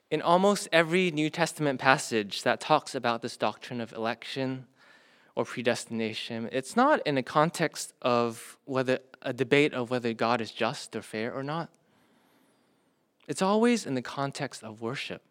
In 0.09 0.23
almost 0.23 0.67
every 0.71 1.11
New 1.11 1.29
Testament 1.29 1.79
passage 1.79 2.41
that 2.41 2.59
talks 2.59 2.95
about 2.95 3.21
this 3.21 3.37
doctrine 3.37 3.79
of 3.79 3.93
election 3.93 4.65
or 5.35 5.45
predestination, 5.45 6.49
it's 6.51 6.75
not 6.75 7.05
in 7.05 7.17
a 7.17 7.23
context 7.23 7.93
of 8.01 8.57
whether 8.65 8.99
a 9.21 9.33
debate 9.33 9.73
of 9.73 9.89
whether 9.89 10.13
God 10.13 10.41
is 10.41 10.51
just 10.51 10.95
or 10.95 11.01
fair 11.01 11.33
or 11.33 11.43
not. 11.43 11.69
It's 13.27 13.41
always 13.41 13.85
in 13.85 13.95
the 13.95 14.01
context 14.01 14.63
of 14.63 14.81
worship, 14.81 15.23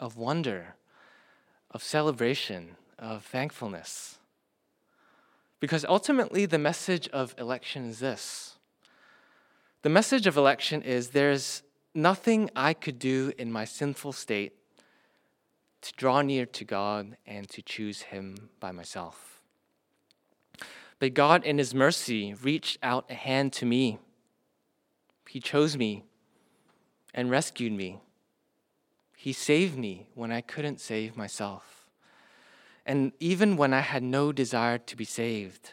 of 0.00 0.16
wonder, 0.16 0.74
of 1.70 1.82
celebration, 1.82 2.76
of 2.98 3.24
thankfulness. 3.24 4.18
Because 5.60 5.84
ultimately, 5.84 6.44
the 6.44 6.58
message 6.58 7.08
of 7.08 7.34
election 7.38 7.88
is 7.88 8.00
this 8.00 8.56
the 9.82 9.88
message 9.88 10.28
of 10.28 10.36
election 10.36 10.82
is 10.82 11.08
there's 11.08 11.62
nothing 11.92 12.50
I 12.54 12.72
could 12.72 13.00
do 13.00 13.32
in 13.36 13.50
my 13.50 13.64
sinful 13.64 14.12
state 14.12 14.52
to 15.82 15.92
draw 15.96 16.22
near 16.22 16.46
to 16.46 16.64
God 16.64 17.16
and 17.26 17.48
to 17.50 17.60
choose 17.60 18.02
Him 18.02 18.50
by 18.60 18.72
myself. 18.72 19.42
But 20.98 21.14
God, 21.14 21.44
in 21.44 21.58
His 21.58 21.74
mercy, 21.74 22.34
reached 22.34 22.78
out 22.82 23.04
a 23.10 23.14
hand 23.14 23.52
to 23.54 23.66
me. 23.66 23.98
He 25.28 25.40
chose 25.40 25.76
me 25.76 26.04
and 27.12 27.30
rescued 27.30 27.72
me. 27.72 28.00
He 29.16 29.32
saved 29.32 29.76
me 29.76 30.06
when 30.14 30.32
I 30.32 30.40
couldn't 30.40 30.80
save 30.80 31.16
myself. 31.16 31.88
And 32.86 33.12
even 33.20 33.56
when 33.56 33.72
I 33.72 33.80
had 33.80 34.02
no 34.02 34.32
desire 34.32 34.78
to 34.78 34.96
be 34.96 35.04
saved, 35.04 35.72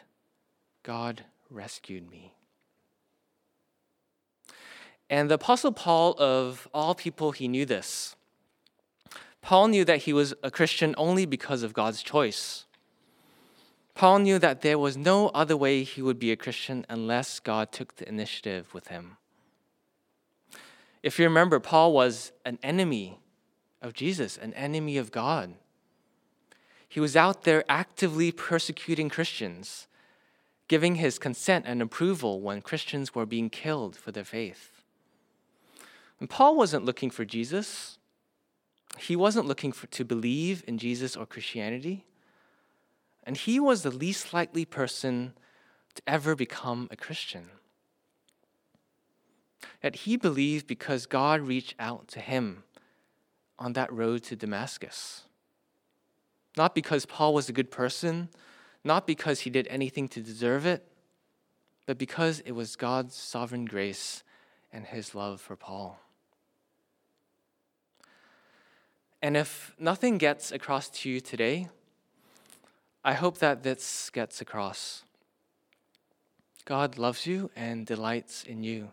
God 0.82 1.24
rescued 1.50 2.08
me. 2.08 2.34
And 5.08 5.28
the 5.28 5.34
Apostle 5.34 5.72
Paul, 5.72 6.14
of 6.18 6.68
all 6.72 6.94
people, 6.94 7.32
he 7.32 7.48
knew 7.48 7.66
this. 7.66 8.14
Paul 9.42 9.68
knew 9.68 9.84
that 9.84 10.02
he 10.02 10.12
was 10.12 10.34
a 10.42 10.50
Christian 10.50 10.94
only 10.98 11.26
because 11.26 11.62
of 11.62 11.72
God's 11.72 12.02
choice. 12.02 12.66
Paul 13.94 14.20
knew 14.20 14.38
that 14.38 14.62
there 14.62 14.78
was 14.78 14.96
no 14.96 15.28
other 15.28 15.56
way 15.56 15.82
he 15.82 16.02
would 16.02 16.18
be 16.18 16.32
a 16.32 16.36
Christian 16.36 16.86
unless 16.88 17.40
God 17.40 17.72
took 17.72 17.96
the 17.96 18.08
initiative 18.08 18.72
with 18.72 18.88
him. 18.88 19.16
If 21.02 21.18
you 21.18 21.24
remember, 21.24 21.60
Paul 21.60 21.92
was 21.92 22.32
an 22.44 22.58
enemy 22.62 23.18
of 23.82 23.94
Jesus, 23.94 24.36
an 24.36 24.52
enemy 24.54 24.96
of 24.98 25.10
God. 25.10 25.54
He 26.88 27.00
was 27.00 27.16
out 27.16 27.44
there 27.44 27.64
actively 27.68 28.32
persecuting 28.32 29.08
Christians, 29.08 29.86
giving 30.68 30.96
his 30.96 31.18
consent 31.18 31.64
and 31.66 31.80
approval 31.80 32.40
when 32.40 32.60
Christians 32.60 33.14
were 33.14 33.26
being 33.26 33.48
killed 33.48 33.96
for 33.96 34.12
their 34.12 34.24
faith. 34.24 34.82
And 36.18 36.28
Paul 36.28 36.56
wasn't 36.56 36.84
looking 36.84 37.10
for 37.10 37.24
Jesus. 37.24 37.98
He 38.98 39.16
wasn't 39.16 39.46
looking 39.46 39.72
for, 39.72 39.86
to 39.88 40.04
believe 40.04 40.62
in 40.66 40.78
Jesus 40.78 41.16
or 41.16 41.26
Christianity. 41.26 42.04
And 43.24 43.36
he 43.36 43.60
was 43.60 43.82
the 43.82 43.90
least 43.90 44.32
likely 44.32 44.64
person 44.64 45.34
to 45.94 46.02
ever 46.06 46.34
become 46.34 46.88
a 46.90 46.96
Christian. 46.96 47.50
Yet 49.82 49.96
he 49.96 50.16
believed 50.16 50.66
because 50.66 51.06
God 51.06 51.40
reached 51.40 51.74
out 51.78 52.08
to 52.08 52.20
him 52.20 52.64
on 53.58 53.74
that 53.74 53.92
road 53.92 54.22
to 54.24 54.36
Damascus. 54.36 55.24
Not 56.56 56.74
because 56.74 57.06
Paul 57.06 57.34
was 57.34 57.48
a 57.48 57.52
good 57.52 57.70
person, 57.70 58.28
not 58.82 59.06
because 59.06 59.40
he 59.40 59.50
did 59.50 59.68
anything 59.68 60.08
to 60.08 60.20
deserve 60.20 60.66
it, 60.66 60.86
but 61.86 61.98
because 61.98 62.40
it 62.40 62.52
was 62.52 62.76
God's 62.76 63.14
sovereign 63.14 63.66
grace 63.66 64.22
and 64.72 64.86
his 64.86 65.14
love 65.14 65.40
for 65.40 65.56
Paul. 65.56 66.00
And 69.22 69.36
if 69.36 69.74
nothing 69.78 70.18
gets 70.18 70.50
across 70.50 70.88
to 70.90 71.10
you 71.10 71.20
today, 71.20 71.68
I 73.04 73.14
hope 73.14 73.38
that 73.38 73.62
this 73.62 74.10
gets 74.10 74.40
across. 74.40 75.04
God 76.64 76.98
loves 76.98 77.26
you 77.26 77.50
and 77.56 77.86
delights 77.86 78.44
in 78.44 78.62
you. 78.62 78.90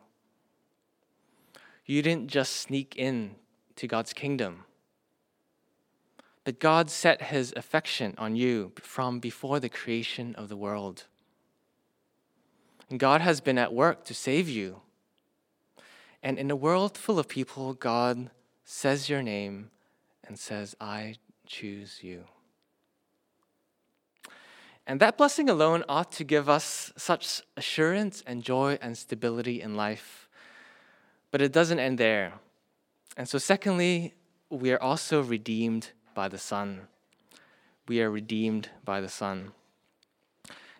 You 1.86 2.02
didn't 2.02 2.28
just 2.28 2.56
sneak 2.56 2.96
in 2.96 3.36
to 3.76 3.88
God's 3.88 4.14
kingdom 4.14 4.66
but 6.48 6.62
God 6.62 6.90
set 6.90 7.24
his 7.24 7.54
affection 7.58 8.16
on 8.18 8.38
you 8.38 8.72
from 8.78 9.20
before 9.20 9.60
the 9.60 9.68
creation 9.68 10.34
of 10.36 10.48
the 10.48 10.56
world. 10.56 11.04
And 12.90 12.98
God 12.98 13.20
has 13.20 13.42
been 13.42 13.58
at 13.58 13.74
work 13.74 14.06
to 14.06 14.14
save 14.14 14.48
you. 14.48 14.80
And 16.24 16.40
in 16.40 16.50
a 16.50 16.56
world 16.56 16.98
full 16.98 17.20
of 17.20 17.28
people, 17.28 17.74
God 17.74 18.30
says 18.64 19.10
your 19.10 19.22
name 19.22 19.72
and 20.28 20.38
says, 20.38 20.76
I 20.80 21.16
choose 21.46 22.04
you. 22.04 22.26
And 24.86 25.00
that 25.02 25.18
blessing 25.18 25.50
alone 25.50 25.84
ought 25.90 26.12
to 26.14 26.24
give 26.24 26.48
us 26.48 26.94
such 26.96 27.42
assurance 27.58 28.24
and 28.26 28.42
joy 28.42 28.78
and 28.82 28.98
stability 28.98 29.62
in 29.62 29.76
life. 29.76 30.30
But 31.30 31.42
it 31.42 31.52
doesn't 31.52 31.80
end 31.80 31.98
there. 31.98 32.34
And 33.18 33.28
so, 33.28 33.38
secondly, 33.38 34.14
we 34.50 34.72
are 34.72 34.82
also 34.82 35.22
redeemed 35.22 35.92
by 36.14 36.30
the 36.30 36.38
Son. 36.38 36.88
We 37.88 38.02
are 38.02 38.10
redeemed 38.10 38.70
by 38.86 39.02
the 39.02 39.10
Son. 39.10 39.52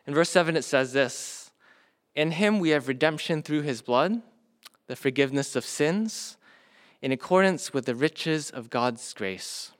In 0.06 0.14
verse 0.14 0.30
7, 0.30 0.56
it 0.56 0.64
says 0.64 0.94
this 0.94 1.52
In 2.16 2.32
him 2.32 2.60
we 2.60 2.70
have 2.70 2.88
redemption 2.88 3.42
through 3.44 3.64
his 3.64 3.82
blood, 3.82 4.22
the 4.88 4.96
forgiveness 4.96 5.56
of 5.56 5.66
sins, 5.66 6.38
in 7.02 7.12
accordance 7.12 7.74
with 7.74 7.86
the 7.86 7.96
riches 7.96 8.50
of 8.50 8.70
God's 8.70 9.14
grace. 9.14 9.72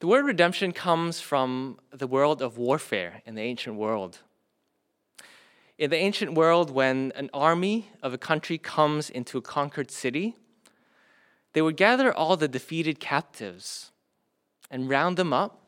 The 0.00 0.06
word 0.06 0.24
redemption 0.24 0.72
comes 0.72 1.20
from 1.20 1.78
the 1.90 2.06
world 2.06 2.42
of 2.42 2.58
warfare 2.58 3.22
in 3.24 3.34
the 3.34 3.42
ancient 3.42 3.76
world. 3.76 4.18
In 5.78 5.90
the 5.90 5.96
ancient 5.96 6.34
world, 6.34 6.70
when 6.70 7.12
an 7.16 7.30
army 7.32 7.88
of 8.02 8.12
a 8.12 8.18
country 8.18 8.58
comes 8.58 9.10
into 9.10 9.38
a 9.38 9.42
conquered 9.42 9.90
city, 9.90 10.36
they 11.52 11.62
would 11.62 11.76
gather 11.76 12.12
all 12.12 12.36
the 12.36 12.48
defeated 12.48 13.00
captives 13.00 13.92
and 14.70 14.88
round 14.88 15.16
them 15.16 15.32
up 15.32 15.60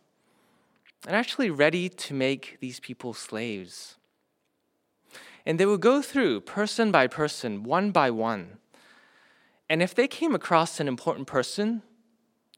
and 1.06 1.14
actually 1.14 1.50
ready 1.50 1.88
to 1.88 2.14
make 2.14 2.58
these 2.60 2.80
people 2.80 3.14
slaves. 3.14 3.96
And 5.44 5.58
they 5.58 5.66
would 5.66 5.80
go 5.80 6.02
through 6.02 6.40
person 6.40 6.90
by 6.90 7.06
person, 7.06 7.62
one 7.62 7.92
by 7.92 8.10
one. 8.10 8.58
And 9.68 9.82
if 9.82 9.94
they 9.94 10.06
came 10.06 10.35
across 10.35 10.78
an 10.80 10.88
important 10.88 11.26
person, 11.26 11.82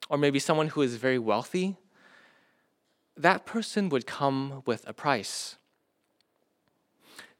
or 0.08 0.18
maybe 0.18 0.38
someone 0.38 0.68
who 0.68 0.82
is 0.82 0.96
very 0.96 1.18
wealthy, 1.18 1.76
that 3.16 3.46
person 3.46 3.88
would 3.88 4.06
come 4.06 4.62
with 4.66 4.86
a 4.86 4.92
price. 4.92 5.56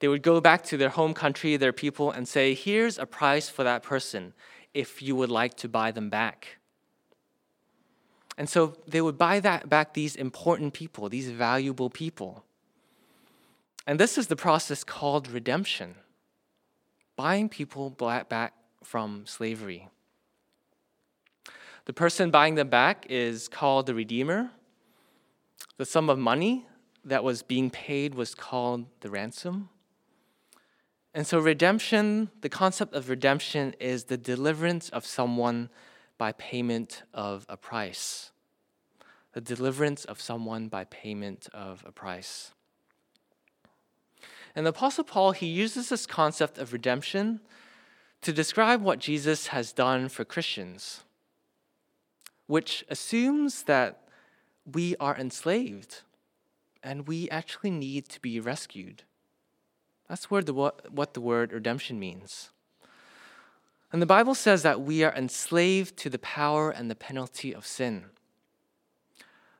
They 0.01 0.09
would 0.09 0.23
go 0.23 0.41
back 0.41 0.63
to 0.65 0.77
their 0.77 0.89
home 0.89 1.15
country, 1.15 1.57
their 1.57 1.73
people, 1.73 2.11
and 2.11 2.27
say, 2.27 2.55
Here's 2.55 2.99
a 2.99 3.07
price 3.07 3.49
for 3.49 3.65
that 3.65 3.83
person 3.83 4.33
if 4.75 5.03
you 5.03 5.17
would 5.17 5.31
like 5.31 5.55
to 5.55 5.69
buy 5.69 5.91
them 5.91 6.09
back. 6.09 6.59
And 8.37 8.49
so 8.49 8.77
they 8.87 9.01
would 9.01 9.19
buy 9.19 9.41
that 9.41 9.69
back 9.69 9.95
these 9.95 10.15
important 10.15 10.73
people, 10.73 11.09
these 11.09 11.31
valuable 11.31 11.91
people. 11.91 12.45
And 13.87 13.99
this 13.99 14.17
is 14.17 14.29
the 14.29 14.37
process 14.37 14.85
called 14.85 15.29
redemption 15.29 15.97
buying 17.17 17.49
people 17.49 17.91
back 17.91 18.55
from 18.89 19.27
slavery. 19.27 19.87
The 21.85 21.93
person 21.93 22.31
buying 22.31 22.55
them 22.55 22.71
back 22.71 23.05
is 23.11 23.47
called 23.47 23.85
the 23.85 23.95
Redeemer. 23.95 24.51
The 25.77 25.85
sum 25.85 26.09
of 26.09 26.19
money 26.19 26.67
that 27.05 27.23
was 27.23 27.43
being 27.43 27.69
paid 27.69 28.15
was 28.15 28.35
called 28.35 28.87
the 29.01 29.11
ransom. 29.11 29.69
And 31.13 31.27
so, 31.27 31.39
redemption, 31.39 32.31
the 32.41 32.49
concept 32.49 32.95
of 32.95 33.11
redemption 33.11 33.75
is 33.79 34.05
the 34.05 34.17
deliverance 34.17 34.89
of 34.89 35.05
someone 35.05 35.69
by 36.17 36.33
payment 36.33 37.03
of 37.13 37.45
a 37.51 37.59
price. 37.59 38.31
The 39.33 39.43
deliverance 39.43 40.07
of 40.07 40.19
someone 40.19 40.69
by 40.69 40.85
payment 40.85 41.49
of 41.53 41.85
a 41.87 41.93
price. 41.93 42.53
And 44.57 44.65
the 44.65 44.71
Apostle 44.71 45.05
Paul, 45.05 45.33
he 45.33 45.47
uses 45.47 45.91
this 45.91 46.07
concept 46.07 46.57
of 46.57 46.73
redemption 46.73 47.41
to 48.23 48.33
describe 48.33 48.83
what 48.83 48.99
Jesus 48.99 49.49
has 49.49 49.73
done 49.73 50.09
for 50.09 50.25
Christians 50.25 51.03
which 52.49 52.85
assumes 52.89 53.63
that 53.65 54.01
we 54.71 54.97
are 54.97 55.17
enslaved 55.17 56.03
and 56.83 57.07
we 57.07 57.31
actually 57.31 57.71
need 57.71 58.09
to 58.09 58.21
be 58.21 58.41
rescued. 58.41 59.05
That's 60.09 60.31
where 60.31 60.43
the, 60.43 60.55
what, 60.55 60.91
what 60.91 61.15
the 61.15 61.21
word 61.21 61.53
redemption 61.53 62.01
means. 62.01 62.51
And 63.93 64.03
the 64.03 64.07
Bible 64.07 64.35
says 64.35 64.63
that 64.63 64.81
we 64.81 65.05
are 65.05 65.15
enslaved 65.15 65.97
to 65.99 66.11
the 66.11 66.19
power 66.19 66.71
and 66.71 66.91
the 66.91 66.95
penalty 66.95 67.55
of 67.55 67.67
sin. 67.67 68.07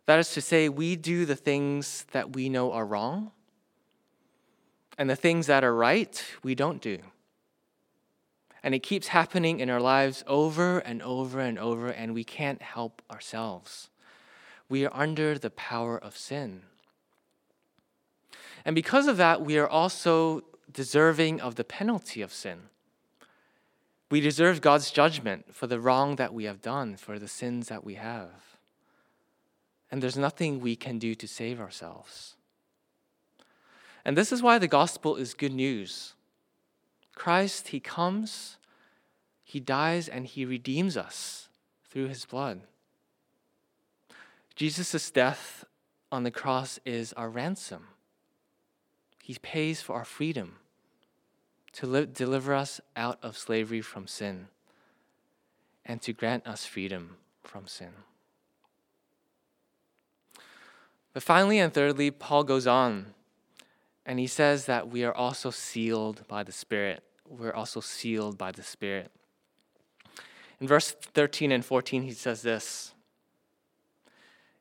That 0.07 0.19
is 0.19 0.33
to 0.33 0.41
say, 0.41 0.71
we 0.71 0.97
do 0.97 1.27
the 1.27 1.37
things 1.37 2.07
that 2.13 2.35
we 2.35 2.49
know 2.49 2.73
are 2.73 2.87
wrong, 2.87 3.33
and 4.97 5.09
the 5.09 5.17
things 5.17 5.47
that 5.47 5.63
are 5.63 5.75
right, 5.75 6.25
we 6.43 6.55
don't 6.55 6.81
do. 6.81 6.99
And 8.69 8.75
it 8.75 8.83
keeps 8.83 9.09
happening 9.09 9.61
in 9.61 9.71
our 9.71 9.81
lives 9.81 10.23
over 10.27 10.81
and 10.81 11.01
over 11.01 11.41
and 11.41 11.59
over, 11.59 11.89
and 11.89 12.13
we 12.13 12.23
can't 12.23 12.61
help 12.61 13.01
ourselves. 13.11 13.89
We 14.69 14.85
are 14.85 14.93
under 14.93 15.39
the 15.39 15.49
power 15.49 15.97
of 15.97 16.19
sin. 16.19 16.65
And 18.67 18.75
because 18.75 19.09
of 19.09 19.17
that, 19.17 19.41
we 19.41 19.57
are 19.57 19.67
also 19.67 20.43
deserving 20.71 21.41
of 21.41 21.55
the 21.55 21.65
penalty 21.65 22.21
of 22.21 22.31
sin. 22.31 22.65
We 24.11 24.21
deserve 24.21 24.61
God's 24.61 24.91
judgment 24.91 25.55
for 25.55 25.67
the 25.67 25.81
wrong 25.81 26.17
that 26.17 26.35
we 26.35 26.45
have 26.45 26.61
done, 26.61 26.99
for 26.99 27.19
the 27.19 27.27
sins 27.27 27.69
that 27.69 27.85
we 27.85 27.95
have. 27.95 28.59
And 29.91 30.03
there's 30.03 30.19
nothing 30.19 30.61
we 30.61 30.77
can 30.77 30.99
do 30.99 31.15
to 31.15 31.27
save 31.27 31.59
ourselves. 31.59 32.37
And 34.05 34.15
this 34.15 34.31
is 34.31 34.43
why 34.43 34.59
the 34.59 34.69
gospel 34.69 35.17
is 35.17 35.33
good 35.33 35.55
news. 35.55 36.13
Christ, 37.15 37.69
He 37.69 37.81
comes, 37.81 38.58
He 39.49 39.61
dies, 39.61 40.09
and 40.09 40.27
He 40.27 40.45
redeems 40.45 40.95
us 40.95 41.49
through 41.89 42.09
His 42.09 42.27
blood. 42.27 42.61
Jesus' 44.55 45.11
death 45.11 45.65
on 46.13 46.23
the 46.23 46.31
cross 46.31 46.79
is 46.85 47.15
our 47.15 47.31
ransom. 47.31 47.89
He 49.23 49.39
pays 49.41 49.81
for 49.81 49.95
our 49.97 50.05
freedom 50.05 50.57
to 51.73 51.87
li- 51.87 52.05
deliver 52.13 52.53
us 52.53 52.79
out 52.95 53.19
of 53.23 53.39
slavery 53.39 53.81
from 53.81 54.07
sin 54.07 54.49
and 55.83 56.03
to 56.03 56.13
grant 56.13 56.47
us 56.47 56.67
freedom 56.67 57.17
from 57.43 57.67
sin. 57.67 57.93
But 61.15 61.23
finally 61.23 61.59
and 61.59 61.73
thirdly, 61.73 62.11
Paul 62.11 62.45
goes 62.45 62.67
on 62.67 63.15
and 64.05 64.19
he 64.19 64.27
says 64.27 64.67
that 64.67 64.89
we 64.89 65.05
are 65.05 65.15
also 65.15 65.49
sealed 65.49 66.29
by 66.29 66.43
the 66.43 66.53
Spirit 66.53 67.03
we're 67.29 67.53
also 67.53 67.81
sealed 67.81 68.39
by 68.39 68.53
the 68.53 68.63
Spirit. 68.63 69.11
In 70.61 70.67
verse 70.67 70.91
13 70.91 71.53
and 71.53 71.65
14, 71.65 72.03
he 72.03 72.13
says 72.13 72.43
this 72.43 72.93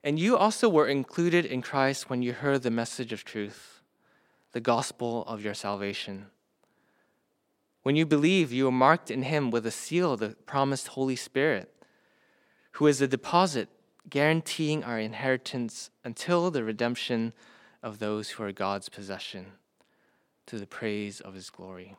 And 0.04 0.20
you 0.20 0.38
also 0.38 0.70
were 0.70 0.88
included 0.88 1.46
in 1.46 1.62
Christ 1.62 2.10
when 2.10 2.22
you 2.22 2.34
heard 2.34 2.64
the 2.64 2.72
message 2.72 3.12
of 3.12 3.24
truth, 3.24 3.82
the 4.52 4.62
gospel 4.62 5.24
of 5.26 5.44
your 5.44 5.54
salvation. 5.54 6.28
When 7.84 7.96
you 7.96 8.06
believe, 8.06 8.52
you 8.52 8.68
are 8.68 8.72
marked 8.72 9.10
in 9.10 9.24
him 9.24 9.50
with 9.50 9.66
a 9.66 9.72
seal, 9.72 10.18
the 10.18 10.36
promised 10.46 10.90
Holy 10.90 11.16
Spirit, 11.16 11.74
who 12.72 12.86
is 12.86 13.02
a 13.02 13.08
deposit 13.08 13.70
guaranteeing 14.10 14.84
our 14.84 15.00
inheritance 15.00 15.90
until 16.04 16.52
the 16.52 16.64
redemption 16.64 17.34
of 17.82 18.00
those 18.00 18.32
who 18.32 18.44
are 18.44 18.52
God's 18.52 18.90
possession, 18.90 19.54
to 20.46 20.60
the 20.60 20.68
praise 20.68 21.22
of 21.22 21.34
his 21.34 21.50
glory. 21.50 21.96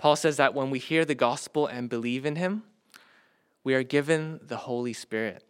Paul 0.00 0.16
says 0.16 0.38
that 0.38 0.54
when 0.54 0.70
we 0.70 0.78
hear 0.78 1.04
the 1.04 1.14
gospel 1.14 1.66
and 1.66 1.90
believe 1.90 2.24
in 2.24 2.36
him, 2.36 2.62
we 3.62 3.74
are 3.74 3.82
given 3.82 4.40
the 4.42 4.56
Holy 4.56 4.94
Spirit. 4.94 5.44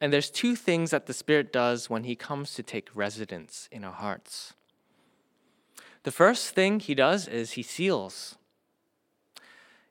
And 0.00 0.12
there's 0.12 0.30
two 0.30 0.54
things 0.54 0.92
that 0.92 1.06
the 1.06 1.12
Spirit 1.12 1.52
does 1.52 1.90
when 1.90 2.04
he 2.04 2.14
comes 2.14 2.54
to 2.54 2.62
take 2.62 2.94
residence 2.94 3.68
in 3.72 3.82
our 3.82 3.92
hearts. 3.92 4.54
The 6.04 6.12
first 6.12 6.54
thing 6.54 6.78
he 6.78 6.94
does 6.94 7.26
is 7.26 7.52
he 7.52 7.64
seals. 7.64 8.36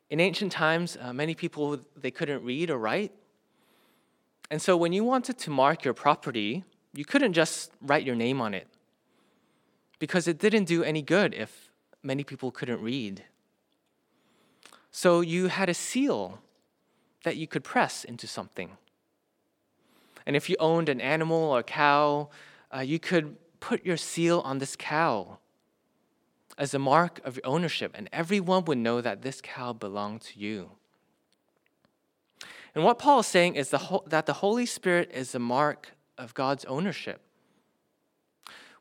In 0.10 0.22
ancient 0.22 0.54
times, 0.54 0.98
uh, 1.02 1.12
many 1.12 1.36
people 1.36 1.80
they 1.98 2.12
couldn't 2.12 2.42
read 2.42 2.70
or 2.70 2.78
write. 2.78 3.12
And 4.50 4.62
so 4.62 4.78
when 4.78 4.94
you 4.94 5.04
wanted 5.04 5.38
to 5.40 5.50
mark 5.50 5.84
your 5.84 5.94
property, 5.94 6.64
you 6.94 7.04
couldn't 7.04 7.34
just 7.34 7.74
write 7.82 8.06
your 8.06 8.16
name 8.16 8.40
on 8.40 8.54
it 8.54 8.68
because 10.00 10.26
it 10.26 10.40
didn't 10.40 10.66
do 10.66 10.84
any 10.84 11.02
good 11.02 11.34
if 11.34 11.73
many 12.04 12.24
people 12.24 12.52
couldn't 12.52 12.82
read. 12.82 13.24
So 14.92 15.22
you 15.22 15.48
had 15.48 15.70
a 15.70 15.74
seal 15.74 16.40
that 17.24 17.38
you 17.38 17.48
could 17.48 17.64
press 17.64 18.04
into 18.04 18.28
something. 18.28 18.72
And 20.26 20.36
if 20.36 20.50
you 20.50 20.56
owned 20.60 20.90
an 20.90 21.02
animal 21.02 21.38
or 21.38 21.60
a 21.60 21.64
cow, 21.64 22.30
uh, 22.74 22.80
you 22.80 23.00
could 23.00 23.36
put 23.60 23.86
your 23.86 23.98
seal 23.98 24.42
on 24.42 24.60
this 24.60 24.76
cow 24.76 25.38
as 26.58 26.74
a 26.74 26.80
mark 26.80 27.20
of 27.26 27.38
your 27.38 27.48
ownership, 27.48 27.92
and 27.96 28.10
everyone 28.14 28.66
would 28.66 28.78
know 28.78 29.02
that 29.02 29.22
this 29.22 29.42
cow 29.42 29.74
belonged 29.74 30.22
to 30.22 30.40
you. 30.40 30.70
And 32.76 32.84
what 32.84 33.00
Paul 33.00 33.20
is 33.20 33.28
saying 33.28 33.56
is 33.56 33.70
the 33.70 34.02
that 34.08 34.26
the 34.26 34.34
Holy 34.34 34.66
Spirit 34.66 35.12
is 35.14 35.34
a 35.36 35.40
mark 35.40 35.96
of 36.18 36.34
God's 36.34 36.66
ownership. 36.66 37.22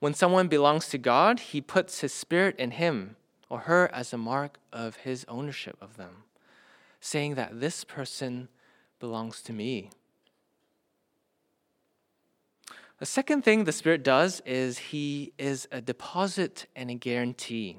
When 0.03 0.15
someone 0.15 0.49
belongs 0.49 0.89
to 0.89 0.99
God, 0.99 1.39
he 1.39 1.61
puts 1.61 2.01
his 2.01 2.13
spirit 2.13 2.57
in 2.59 2.73
him 2.73 3.15
or 3.49 3.61
her 3.61 3.89
as 3.95 4.13
a 4.13 4.19
mark 4.19 4.59
of 4.73 4.97
his 4.97 5.25
ownership 5.29 5.77
of 5.81 5.97
them, 5.97 6.25
saying 6.99 7.37
that 7.37 7.61
this 7.61 7.85
person 7.85 8.49
belongs 8.99 9.43
to 9.43 9.53
me. 9.53 9.91
The 12.99 13.07
second 13.07 13.43
thing 13.43 13.63
the 13.63 13.71
Spirit 13.71 14.03
does 14.03 14.43
is 14.45 14.91
He 14.91 15.35
is 15.39 15.69
a 15.71 15.81
deposit 15.81 16.67
and 16.75 16.91
a 16.91 16.95
guarantee. 16.95 17.79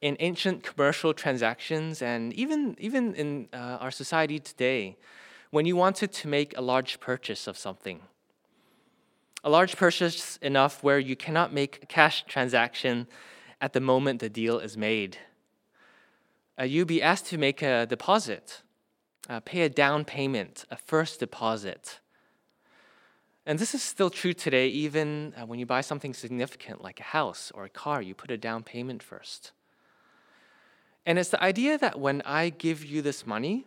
In 0.00 0.16
ancient 0.18 0.64
commercial 0.64 1.14
transactions, 1.14 2.02
and 2.02 2.32
even, 2.32 2.74
even 2.80 3.14
in 3.14 3.48
uh, 3.52 3.78
our 3.80 3.92
society 3.92 4.40
today, 4.40 4.96
when 5.52 5.66
you 5.66 5.76
wanted 5.76 6.10
to 6.14 6.26
make 6.26 6.58
a 6.58 6.60
large 6.60 6.98
purchase 6.98 7.46
of 7.46 7.56
something, 7.56 8.00
a 9.44 9.50
large 9.50 9.76
purchase 9.76 10.38
enough 10.38 10.82
where 10.82 10.98
you 10.98 11.14
cannot 11.14 11.52
make 11.52 11.80
a 11.82 11.86
cash 11.86 12.24
transaction 12.26 13.06
at 13.60 13.74
the 13.74 13.80
moment 13.80 14.20
the 14.20 14.30
deal 14.30 14.58
is 14.58 14.74
made. 14.74 15.18
Uh, 16.58 16.64
you'll 16.64 16.86
be 16.86 17.02
asked 17.02 17.26
to 17.26 17.36
make 17.36 17.60
a 17.60 17.84
deposit, 17.84 18.62
uh, 19.28 19.40
pay 19.40 19.60
a 19.62 19.68
down 19.68 20.02
payment, 20.04 20.64
a 20.70 20.76
first 20.76 21.20
deposit. 21.20 22.00
And 23.44 23.58
this 23.58 23.74
is 23.74 23.82
still 23.82 24.08
true 24.08 24.32
today, 24.32 24.68
even 24.68 25.34
uh, 25.36 25.44
when 25.44 25.58
you 25.58 25.66
buy 25.66 25.82
something 25.82 26.14
significant 26.14 26.82
like 26.82 26.98
a 26.98 27.04
house 27.04 27.52
or 27.54 27.66
a 27.66 27.68
car, 27.68 28.00
you 28.00 28.14
put 28.14 28.30
a 28.30 28.38
down 28.38 28.62
payment 28.62 29.02
first. 29.02 29.52
And 31.04 31.18
it's 31.18 31.28
the 31.28 31.42
idea 31.42 31.76
that 31.76 32.00
when 32.00 32.22
I 32.22 32.48
give 32.48 32.82
you 32.82 33.02
this 33.02 33.26
money, 33.26 33.66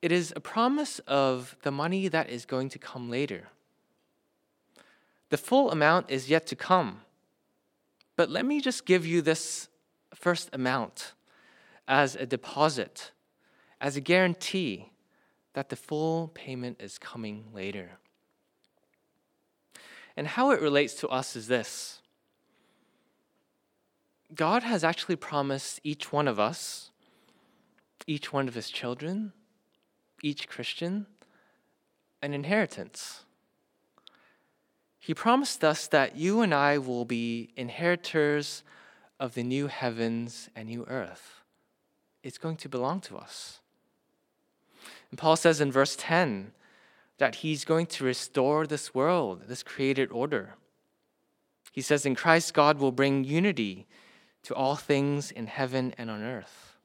it 0.00 0.10
is 0.10 0.32
a 0.34 0.40
promise 0.40 1.00
of 1.00 1.54
the 1.64 1.70
money 1.70 2.08
that 2.08 2.30
is 2.30 2.46
going 2.46 2.70
to 2.70 2.78
come 2.78 3.10
later. 3.10 3.48
The 5.30 5.36
full 5.36 5.70
amount 5.70 6.10
is 6.10 6.30
yet 6.30 6.46
to 6.48 6.56
come. 6.56 7.02
But 8.16 8.30
let 8.30 8.44
me 8.44 8.60
just 8.60 8.86
give 8.86 9.06
you 9.06 9.22
this 9.22 9.68
first 10.14 10.50
amount 10.52 11.12
as 11.86 12.16
a 12.16 12.26
deposit, 12.26 13.12
as 13.80 13.96
a 13.96 14.00
guarantee 14.00 14.90
that 15.54 15.68
the 15.68 15.76
full 15.76 16.28
payment 16.28 16.80
is 16.80 16.98
coming 16.98 17.46
later. 17.52 17.98
And 20.16 20.26
how 20.26 20.50
it 20.50 20.60
relates 20.60 20.94
to 20.94 21.08
us 21.08 21.36
is 21.36 21.46
this 21.46 22.00
God 24.34 24.62
has 24.62 24.84
actually 24.84 25.16
promised 25.16 25.80
each 25.84 26.12
one 26.12 26.28
of 26.28 26.38
us, 26.38 26.90
each 28.06 28.32
one 28.32 28.48
of 28.48 28.54
his 28.54 28.68
children, 28.68 29.32
each 30.22 30.48
Christian, 30.48 31.06
an 32.20 32.34
inheritance. 32.34 33.24
He 35.08 35.14
promised 35.14 35.64
us 35.64 35.86
that 35.86 36.16
you 36.16 36.42
and 36.42 36.52
I 36.52 36.76
will 36.76 37.06
be 37.06 37.48
inheritors 37.56 38.62
of 39.18 39.32
the 39.32 39.42
new 39.42 39.66
heavens 39.66 40.50
and 40.54 40.68
new 40.68 40.84
earth. 40.86 41.40
It's 42.22 42.36
going 42.36 42.58
to 42.58 42.68
belong 42.68 43.00
to 43.00 43.16
us. 43.16 43.60
And 45.10 45.18
Paul 45.18 45.36
says 45.36 45.62
in 45.62 45.72
verse 45.72 45.96
10 45.98 46.52
that 47.16 47.36
he's 47.36 47.64
going 47.64 47.86
to 47.86 48.04
restore 48.04 48.66
this 48.66 48.94
world, 48.94 49.44
this 49.48 49.62
created 49.62 50.12
order. 50.12 50.56
He 51.72 51.80
says, 51.80 52.04
In 52.04 52.14
Christ, 52.14 52.52
God 52.52 52.76
will 52.76 52.92
bring 52.92 53.24
unity 53.24 53.86
to 54.42 54.54
all 54.54 54.76
things 54.76 55.30
in 55.30 55.46
heaven 55.46 55.94
and 55.96 56.10
on 56.10 56.22
earth. 56.22 56.76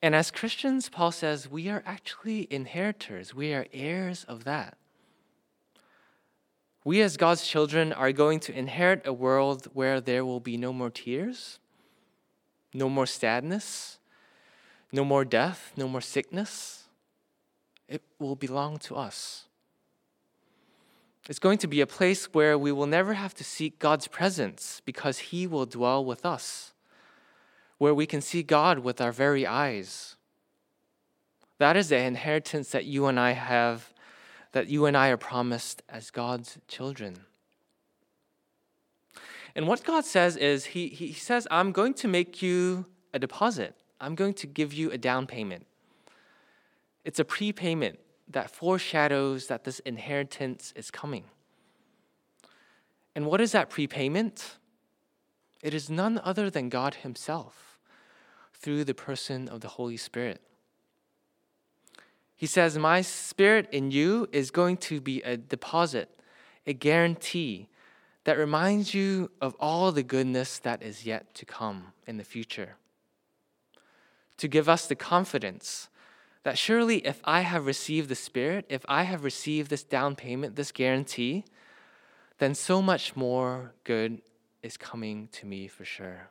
And 0.00 0.14
as 0.14 0.30
Christians, 0.30 0.88
Paul 0.88 1.10
says, 1.10 1.50
we 1.50 1.68
are 1.70 1.82
actually 1.84 2.46
inheritors, 2.52 3.34
we 3.34 3.52
are 3.52 3.66
heirs 3.72 4.22
of 4.28 4.44
that. 4.44 4.78
We, 6.86 7.02
as 7.02 7.16
God's 7.16 7.44
children, 7.44 7.92
are 7.92 8.12
going 8.12 8.38
to 8.38 8.56
inherit 8.56 9.04
a 9.04 9.12
world 9.12 9.66
where 9.74 10.00
there 10.00 10.24
will 10.24 10.38
be 10.38 10.56
no 10.56 10.72
more 10.72 10.88
tears, 10.88 11.58
no 12.72 12.88
more 12.88 13.06
sadness, 13.06 13.98
no 14.92 15.04
more 15.04 15.24
death, 15.24 15.72
no 15.76 15.88
more 15.88 16.00
sickness. 16.00 16.84
It 17.88 18.02
will 18.20 18.36
belong 18.36 18.78
to 18.86 18.94
us. 18.94 19.46
It's 21.28 21.40
going 21.40 21.58
to 21.58 21.66
be 21.66 21.80
a 21.80 21.88
place 21.88 22.26
where 22.26 22.56
we 22.56 22.70
will 22.70 22.86
never 22.86 23.14
have 23.14 23.34
to 23.34 23.42
seek 23.42 23.80
God's 23.80 24.06
presence 24.06 24.80
because 24.84 25.18
He 25.18 25.44
will 25.44 25.66
dwell 25.66 26.04
with 26.04 26.24
us, 26.24 26.72
where 27.78 27.94
we 27.96 28.06
can 28.06 28.20
see 28.20 28.44
God 28.44 28.78
with 28.78 29.00
our 29.00 29.10
very 29.10 29.44
eyes. 29.44 30.14
That 31.58 31.76
is 31.76 31.88
the 31.88 31.98
inheritance 31.98 32.70
that 32.70 32.84
you 32.84 33.06
and 33.06 33.18
I 33.18 33.32
have 33.32 33.92
that 34.56 34.70
you 34.70 34.86
and 34.86 34.96
I 34.96 35.08
are 35.08 35.18
promised 35.18 35.82
as 35.86 36.10
God's 36.10 36.56
children. 36.66 37.26
And 39.54 39.68
what 39.68 39.84
God 39.84 40.06
says 40.06 40.34
is, 40.38 40.64
He, 40.64 40.88
he 40.88 41.12
says, 41.12 41.46
I'm 41.50 41.72
going 41.72 41.92
to 41.92 42.08
make 42.08 42.40
you 42.40 42.86
a 43.12 43.18
deposit, 43.18 43.74
I'm 44.00 44.14
going 44.14 44.32
to 44.32 44.46
give 44.46 44.72
you 44.72 44.90
a 44.90 44.96
down 44.96 45.26
payment. 45.26 45.66
It's 47.04 47.18
a 47.18 47.24
prepayment 47.24 47.98
that 48.30 48.50
foreshadows 48.50 49.48
that 49.48 49.64
this 49.64 49.80
inheritance 49.80 50.72
is 50.74 50.90
coming. 50.90 51.24
And 53.14 53.26
what 53.26 53.42
is 53.42 53.52
that 53.52 53.68
prepayment? 53.68 54.56
It 55.62 55.74
is 55.74 55.90
none 55.90 56.18
other 56.24 56.48
than 56.48 56.70
God 56.70 56.94
Himself 56.94 57.78
through 58.54 58.84
the 58.84 58.94
person 58.94 59.48
of 59.48 59.60
the 59.60 59.68
Holy 59.76 59.98
Spirit. 59.98 60.40
He 62.36 62.46
says, 62.46 62.76
My 62.76 63.00
spirit 63.00 63.68
in 63.72 63.90
you 63.90 64.28
is 64.30 64.50
going 64.50 64.76
to 64.78 65.00
be 65.00 65.22
a 65.22 65.36
deposit, 65.36 66.10
a 66.66 66.74
guarantee 66.74 67.68
that 68.24 68.36
reminds 68.36 68.92
you 68.92 69.30
of 69.40 69.54
all 69.58 69.90
the 69.90 70.02
goodness 70.02 70.58
that 70.58 70.82
is 70.82 71.06
yet 71.06 71.34
to 71.34 71.46
come 71.46 71.92
in 72.06 72.18
the 72.18 72.24
future. 72.24 72.76
To 74.38 74.48
give 74.48 74.68
us 74.68 74.86
the 74.86 74.94
confidence 74.94 75.88
that 76.42 76.58
surely 76.58 76.98
if 76.98 77.20
I 77.24 77.40
have 77.40 77.66
received 77.66 78.08
the 78.08 78.14
Spirit, 78.14 78.66
if 78.68 78.84
I 78.88 79.04
have 79.04 79.24
received 79.24 79.70
this 79.70 79.82
down 79.82 80.14
payment, 80.14 80.56
this 80.56 80.72
guarantee, 80.72 81.44
then 82.38 82.54
so 82.54 82.82
much 82.82 83.16
more 83.16 83.72
good 83.84 84.20
is 84.62 84.76
coming 84.76 85.28
to 85.32 85.46
me 85.46 85.68
for 85.68 85.84
sure. 85.84 86.30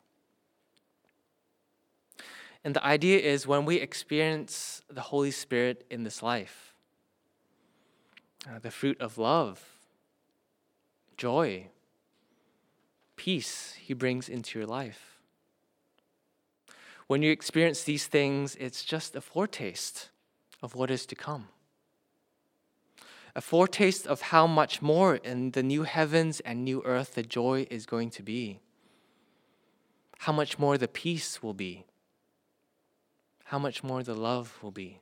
And 2.65 2.75
the 2.75 2.83
idea 2.83 3.19
is 3.19 3.45
when 3.45 3.63
we 3.63 3.75
experience 3.75 4.81
the 4.89 5.01
Holy 5.01 5.29
Spirit 5.29 5.85
in 5.91 6.03
this 6.03 6.23
life, 6.23 6.73
uh, 8.49 8.57
the 8.57 8.71
fruit 8.71 8.99
of 8.99 9.19
love, 9.19 9.63
joy, 11.15 11.67
peace 13.15 13.73
He 13.79 13.93
brings 13.93 14.27
into 14.27 14.57
your 14.57 14.67
life. 14.67 15.19
When 17.05 17.21
you 17.21 17.31
experience 17.31 17.83
these 17.83 18.07
things, 18.07 18.55
it's 18.55 18.83
just 18.83 19.15
a 19.15 19.21
foretaste 19.21 20.09
of 20.63 20.73
what 20.73 20.89
is 20.89 21.05
to 21.05 21.15
come. 21.15 21.49
A 23.35 23.41
foretaste 23.41 24.07
of 24.07 24.21
how 24.21 24.47
much 24.47 24.81
more 24.81 25.17
in 25.17 25.51
the 25.51 25.61
new 25.61 25.83
heavens 25.83 26.39
and 26.39 26.65
new 26.65 26.81
earth 26.83 27.13
the 27.13 27.21
joy 27.21 27.67
is 27.69 27.85
going 27.85 28.09
to 28.09 28.23
be. 28.23 28.59
How 30.19 30.33
much 30.33 30.57
more 30.57 30.79
the 30.79 30.87
peace 30.87 31.43
will 31.43 31.53
be 31.53 31.85
how 33.45 33.59
much 33.59 33.83
more 33.83 34.03
the 34.03 34.15
love 34.15 34.57
will 34.61 34.71
be. 34.71 34.99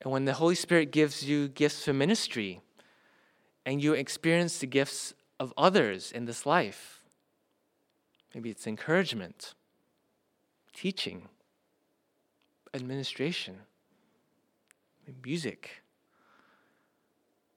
And 0.00 0.12
when 0.12 0.24
the 0.24 0.34
Holy 0.34 0.56
Spirit 0.56 0.90
gives 0.90 1.24
you 1.24 1.48
gifts 1.48 1.84
for 1.84 1.92
ministry 1.92 2.60
and 3.64 3.82
you 3.82 3.94
experience 3.94 4.58
the 4.58 4.66
gifts 4.66 5.14
of 5.40 5.54
others 5.56 6.12
in 6.12 6.26
this 6.26 6.44
life, 6.44 7.04
maybe 8.34 8.50
it's 8.50 8.66
encouragement, 8.66 9.54
teaching, 10.74 11.28
administration, 12.74 13.60
music. 15.24 15.82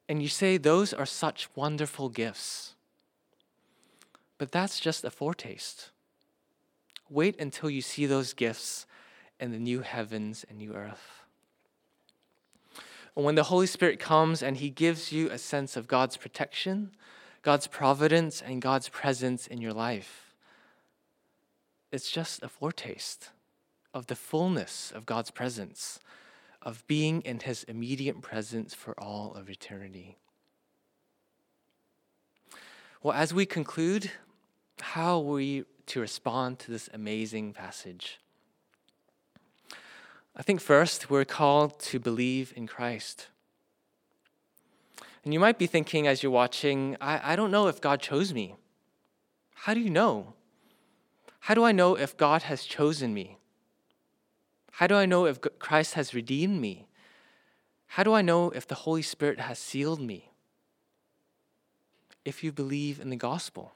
And 0.08 0.22
you 0.22 0.30
say 0.30 0.58
those 0.58 0.94
are 0.94 1.06
such 1.06 1.50
wonderful 1.56 2.10
gifts. 2.10 2.76
But 4.38 4.52
that's 4.52 4.80
just 4.80 5.04
a 5.04 5.10
foretaste. 5.10 5.90
Wait 7.10 7.40
until 7.40 7.70
you 7.70 7.82
see 7.82 8.06
those 8.06 8.34
gifts 8.34 8.86
in 9.40 9.52
the 9.52 9.60
new 9.60 9.82
heavens 9.82 10.46
and 10.50 10.58
new 10.58 10.74
earth. 10.74 11.24
And 13.16 13.26
when 13.26 13.36
the 13.36 13.44
Holy 13.44 13.68
Spirit 13.68 14.00
comes 14.00 14.44
and 14.44 14.58
He 14.58 14.70
gives 14.70 15.12
you 15.12 15.30
a 15.30 15.38
sense 15.38 15.76
of 15.76 15.88
God's 15.88 16.18
protection, 16.18 16.92
God's 17.42 17.68
providence, 17.68 18.42
and 18.42 18.62
God's 18.62 18.90
presence 18.90 19.48
in 19.48 19.62
your 19.62 19.74
life, 19.74 20.36
it's 21.92 22.12
just 22.12 22.44
a 22.44 22.50
foretaste 22.50 23.32
of 23.94 24.08
the 24.08 24.16
fullness 24.16 24.92
of 24.94 25.06
God's 25.06 25.32
presence, 25.32 26.00
of 26.62 26.86
being 26.88 27.22
in 27.22 27.40
His 27.40 27.64
immediate 27.64 28.22
presence 28.22 28.74
for 28.74 28.94
all 29.00 29.34
of 29.34 29.50
eternity. 29.50 30.18
Well, 33.02 33.14
as 33.14 33.34
we 33.34 33.46
conclude, 33.46 34.12
how 34.82 35.20
we 35.20 35.64
to 35.88 36.00
respond 36.00 36.60
to 36.60 36.72
this 36.72 36.90
amazing 36.94 37.54
passage? 37.54 38.20
I 40.36 40.44
think 40.44 40.62
first, 40.62 41.10
we're 41.10 41.26
called 41.26 41.80
to 41.80 42.00
believe 42.00 42.54
in 42.56 42.68
Christ. 42.68 43.28
And 45.24 45.34
you 45.34 45.40
might 45.40 45.58
be 45.58 45.68
thinking 45.68 46.08
as 46.08 46.22
you're 46.22 46.32
watching, 46.32 46.96
I, 47.02 47.34
I 47.34 47.36
don't 47.36 47.52
know 47.52 47.68
if 47.68 47.82
God 47.82 48.00
chose 48.00 48.34
me. 48.34 48.56
How 49.56 49.74
do 49.74 49.80
you 49.80 49.90
know? 49.90 50.34
How 51.40 51.54
do 51.54 51.64
I 51.64 51.72
know 51.72 51.96
if 51.98 52.16
God 52.16 52.44
has 52.44 52.64
chosen 52.64 53.14
me? 53.14 53.38
How 54.74 54.86
do 54.86 54.96
I 54.96 55.06
know 55.06 55.26
if 55.26 55.40
Christ 55.60 55.96
has 55.96 56.14
redeemed 56.14 56.62
me? 56.62 56.88
How 57.88 58.04
do 58.04 58.14
I 58.14 58.22
know 58.22 58.52
if 58.52 58.68
the 58.68 58.76
Holy 58.76 59.02
Spirit 59.02 59.40
has 59.40 59.58
sealed 59.58 60.00
me? 60.00 60.30
If 62.24 62.44
you 62.44 62.52
believe 62.52 63.00
in 63.00 63.10
the 63.10 63.16
gospel. 63.16 63.74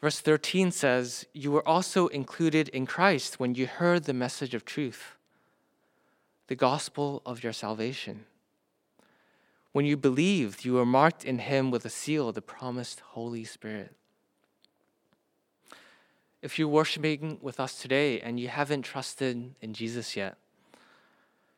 Verse 0.00 0.20
13 0.20 0.70
says, 0.70 1.26
You 1.32 1.52
were 1.52 1.66
also 1.68 2.06
included 2.08 2.68
in 2.70 2.86
Christ 2.86 3.38
when 3.38 3.54
you 3.54 3.66
heard 3.66 4.04
the 4.04 4.14
message 4.14 4.54
of 4.54 4.64
truth, 4.64 5.16
the 6.46 6.56
gospel 6.56 7.20
of 7.26 7.42
your 7.42 7.52
salvation. 7.52 8.24
When 9.72 9.84
you 9.84 9.96
believed, 9.96 10.64
you 10.64 10.74
were 10.74 10.86
marked 10.86 11.24
in 11.24 11.38
him 11.38 11.70
with 11.70 11.84
a 11.84 11.90
seal, 11.90 12.32
the 12.32 12.42
promised 12.42 13.00
Holy 13.00 13.44
Spirit. 13.44 13.94
If 16.42 16.58
you're 16.58 16.68
worshiping 16.68 17.38
with 17.42 17.60
us 17.60 17.80
today 17.80 18.20
and 18.20 18.40
you 18.40 18.48
haven't 18.48 18.82
trusted 18.82 19.54
in 19.60 19.74
Jesus 19.74 20.16
yet, 20.16 20.36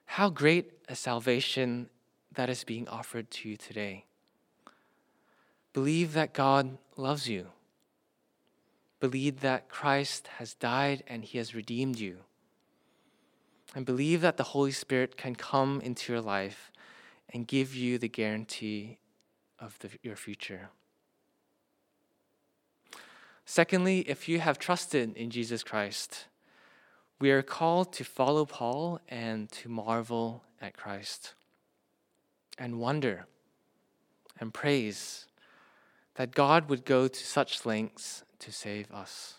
how 0.04 0.28
great 0.28 0.72
a 0.88 0.96
salvation 0.96 1.88
that 2.34 2.50
is 2.50 2.64
being 2.64 2.88
offered 2.88 3.30
to 3.30 3.48
you 3.48 3.56
today. 3.56 4.04
Believe 5.72 6.12
that 6.12 6.34
God 6.34 6.76
loves 6.96 7.28
you. 7.28 7.46
Believe 9.02 9.40
that 9.40 9.68
Christ 9.68 10.28
has 10.38 10.54
died 10.54 11.02
and 11.08 11.24
he 11.24 11.38
has 11.38 11.56
redeemed 11.56 11.98
you. 11.98 12.18
And 13.74 13.84
believe 13.84 14.20
that 14.20 14.36
the 14.36 14.44
Holy 14.54 14.70
Spirit 14.70 15.16
can 15.16 15.34
come 15.34 15.80
into 15.80 16.12
your 16.12 16.22
life 16.22 16.70
and 17.30 17.48
give 17.48 17.74
you 17.74 17.98
the 17.98 18.08
guarantee 18.08 18.98
of 19.58 19.76
the, 19.80 19.88
your 20.04 20.14
future. 20.14 20.68
Secondly, 23.44 24.08
if 24.08 24.28
you 24.28 24.38
have 24.38 24.60
trusted 24.60 25.16
in 25.16 25.30
Jesus 25.30 25.64
Christ, 25.64 26.26
we 27.18 27.32
are 27.32 27.42
called 27.42 27.92
to 27.94 28.04
follow 28.04 28.44
Paul 28.44 29.00
and 29.08 29.50
to 29.50 29.68
marvel 29.68 30.44
at 30.60 30.76
Christ 30.76 31.34
and 32.56 32.78
wonder 32.78 33.26
and 34.38 34.54
praise 34.54 35.26
that 36.14 36.36
God 36.36 36.68
would 36.68 36.84
go 36.84 37.08
to 37.08 37.18
such 37.18 37.66
lengths 37.66 38.22
to 38.42 38.52
save 38.52 38.90
us. 38.92 39.34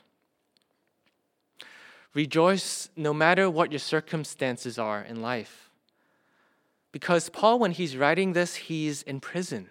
Rejoice 2.13 2.89
no 2.96 3.13
matter 3.13 3.50
what 3.50 3.72
your 3.72 3.80
circumstances 3.80 4.78
are 4.78 5.02
in 5.02 5.22
life. 5.22 5.70
Because 6.92 7.30
Paul, 7.30 7.58
when 7.58 7.72
he's 7.72 7.98
writing 7.98 8.34
this, 8.34 8.56
he's 8.56 9.02
in 9.02 9.20
prison. 9.20 9.70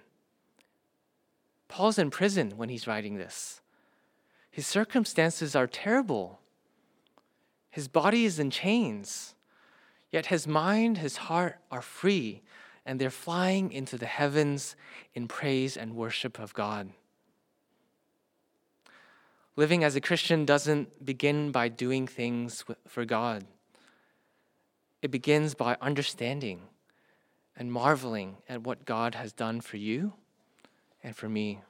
Paul's 1.68 1.98
in 1.98 2.10
prison 2.10 2.54
when 2.56 2.68
he's 2.68 2.86
writing 2.86 3.16
this. 3.16 3.60
His 4.50 4.66
circumstances 4.66 5.54
are 5.54 5.68
terrible. 5.68 6.40
His 7.70 7.88
body 7.88 8.24
is 8.24 8.38
in 8.38 8.50
chains, 8.50 9.34
yet 10.10 10.26
his 10.26 10.46
mind, 10.46 10.98
his 10.98 11.16
heart 11.16 11.58
are 11.70 11.80
free, 11.80 12.42
and 12.84 13.00
they're 13.00 13.08
flying 13.08 13.72
into 13.72 13.96
the 13.96 14.06
heavens 14.06 14.76
in 15.14 15.28
praise 15.28 15.76
and 15.76 15.94
worship 15.94 16.38
of 16.38 16.52
God. 16.52 16.90
Living 19.54 19.84
as 19.84 19.96
a 19.96 20.00
Christian 20.00 20.44
doesn't 20.46 21.04
begin 21.04 21.52
by 21.52 21.68
doing 21.68 22.06
things 22.06 22.64
for 22.88 23.04
God. 23.04 23.44
It 25.02 25.10
begins 25.10 25.54
by 25.54 25.76
understanding 25.80 26.62
and 27.56 27.70
marveling 27.70 28.36
at 28.48 28.62
what 28.62 28.84
God 28.86 29.14
has 29.14 29.32
done 29.32 29.60
for 29.60 29.76
you 29.76 30.14
and 31.02 31.14
for 31.14 31.28
me. 31.28 31.60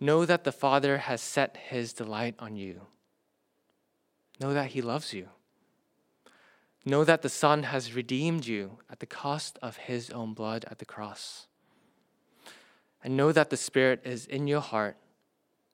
Know 0.00 0.24
that 0.24 0.44
the 0.44 0.52
Father 0.52 0.98
has 0.98 1.20
set 1.20 1.56
his 1.56 1.92
delight 1.92 2.34
on 2.38 2.56
you. 2.56 2.82
Know 4.40 4.54
that 4.54 4.70
he 4.70 4.82
loves 4.82 5.12
you. 5.12 5.28
Know 6.84 7.04
that 7.04 7.22
the 7.22 7.28
Son 7.28 7.64
has 7.64 7.94
redeemed 7.94 8.46
you 8.46 8.78
at 8.88 9.00
the 9.00 9.06
cost 9.06 9.58
of 9.60 9.76
his 9.76 10.10
own 10.10 10.34
blood 10.34 10.64
at 10.70 10.78
the 10.78 10.84
cross. 10.84 11.46
And 13.02 13.16
know 13.16 13.32
that 13.32 13.50
the 13.50 13.56
Spirit 13.56 14.02
is 14.04 14.24
in 14.26 14.46
your 14.46 14.60
heart, 14.60 14.96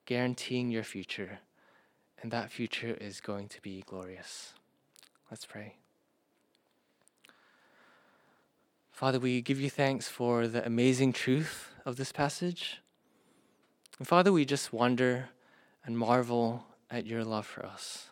guaranteeing 0.05 0.69
your 0.69 0.83
future, 0.83 1.39
and 2.21 2.31
that 2.31 2.51
future 2.51 2.97
is 2.99 3.21
going 3.21 3.47
to 3.49 3.61
be 3.61 3.83
glorious. 3.85 4.53
Let's 5.29 5.45
pray. 5.45 5.75
Father, 8.91 9.19
we 9.19 9.41
give 9.41 9.59
you 9.59 9.69
thanks 9.69 10.07
for 10.07 10.47
the 10.47 10.65
amazing 10.65 11.13
truth 11.13 11.71
of 11.85 11.95
this 11.95 12.11
passage. 12.11 12.81
And 13.97 14.07
Father, 14.07 14.31
we 14.31 14.45
just 14.45 14.71
wonder 14.71 15.29
and 15.85 15.97
marvel 15.97 16.65
at 16.89 17.05
your 17.05 17.23
love 17.23 17.45
for 17.45 17.65
us. 17.65 18.09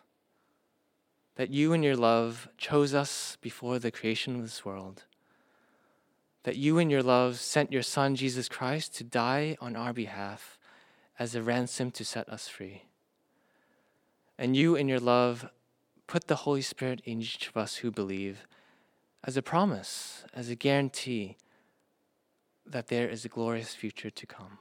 That 1.36 1.50
you 1.50 1.72
in 1.72 1.82
your 1.82 1.96
love 1.96 2.48
chose 2.58 2.94
us 2.94 3.38
before 3.40 3.78
the 3.78 3.90
creation 3.90 4.36
of 4.36 4.42
this 4.42 4.64
world. 4.64 5.04
That 6.42 6.56
you 6.56 6.78
in 6.78 6.90
your 6.90 7.02
love 7.02 7.38
sent 7.38 7.72
your 7.72 7.82
Son, 7.82 8.16
Jesus 8.16 8.48
Christ, 8.48 8.94
to 8.96 9.04
die 9.04 9.56
on 9.60 9.76
our 9.76 9.92
behalf 9.92 10.58
as 11.18 11.34
a 11.34 11.42
ransom 11.42 11.90
to 11.92 12.04
set 12.04 12.28
us 12.28 12.48
free. 12.48 12.82
And 14.38 14.56
you 14.56 14.74
in 14.74 14.88
your 14.88 15.00
love 15.00 15.48
put 16.06 16.26
the 16.26 16.36
Holy 16.36 16.62
Spirit 16.62 17.00
in 17.04 17.20
each 17.20 17.48
of 17.48 17.56
us 17.56 17.76
who 17.76 17.90
believe 17.90 18.46
as 19.24 19.36
a 19.36 19.42
promise, 19.42 20.24
as 20.34 20.48
a 20.48 20.54
guarantee 20.54 21.36
that 22.66 22.88
there 22.88 23.08
is 23.08 23.24
a 23.24 23.28
glorious 23.28 23.74
future 23.74 24.10
to 24.10 24.26
come. 24.26 24.58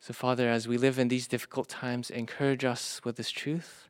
So, 0.00 0.12
Father, 0.12 0.48
as 0.48 0.68
we 0.68 0.78
live 0.78 0.98
in 0.98 1.08
these 1.08 1.26
difficult 1.26 1.68
times, 1.68 2.10
encourage 2.10 2.64
us 2.64 3.00
with 3.04 3.16
this 3.16 3.30
truth, 3.30 3.88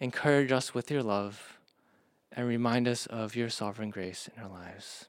encourage 0.00 0.52
us 0.52 0.72
with 0.72 0.90
your 0.90 1.02
love, 1.02 1.58
and 2.32 2.46
remind 2.46 2.88
us 2.88 3.06
of 3.06 3.36
your 3.36 3.50
sovereign 3.50 3.90
grace 3.90 4.28
in 4.34 4.42
our 4.42 4.48
lives. 4.48 5.06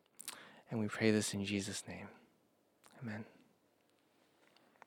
And 0.69 0.79
we 0.79 0.87
pray 0.87 1.11
this 1.11 1.33
in 1.33 1.45
Jesus' 1.45 1.83
name. 1.87 2.07
Amen. 3.01 3.36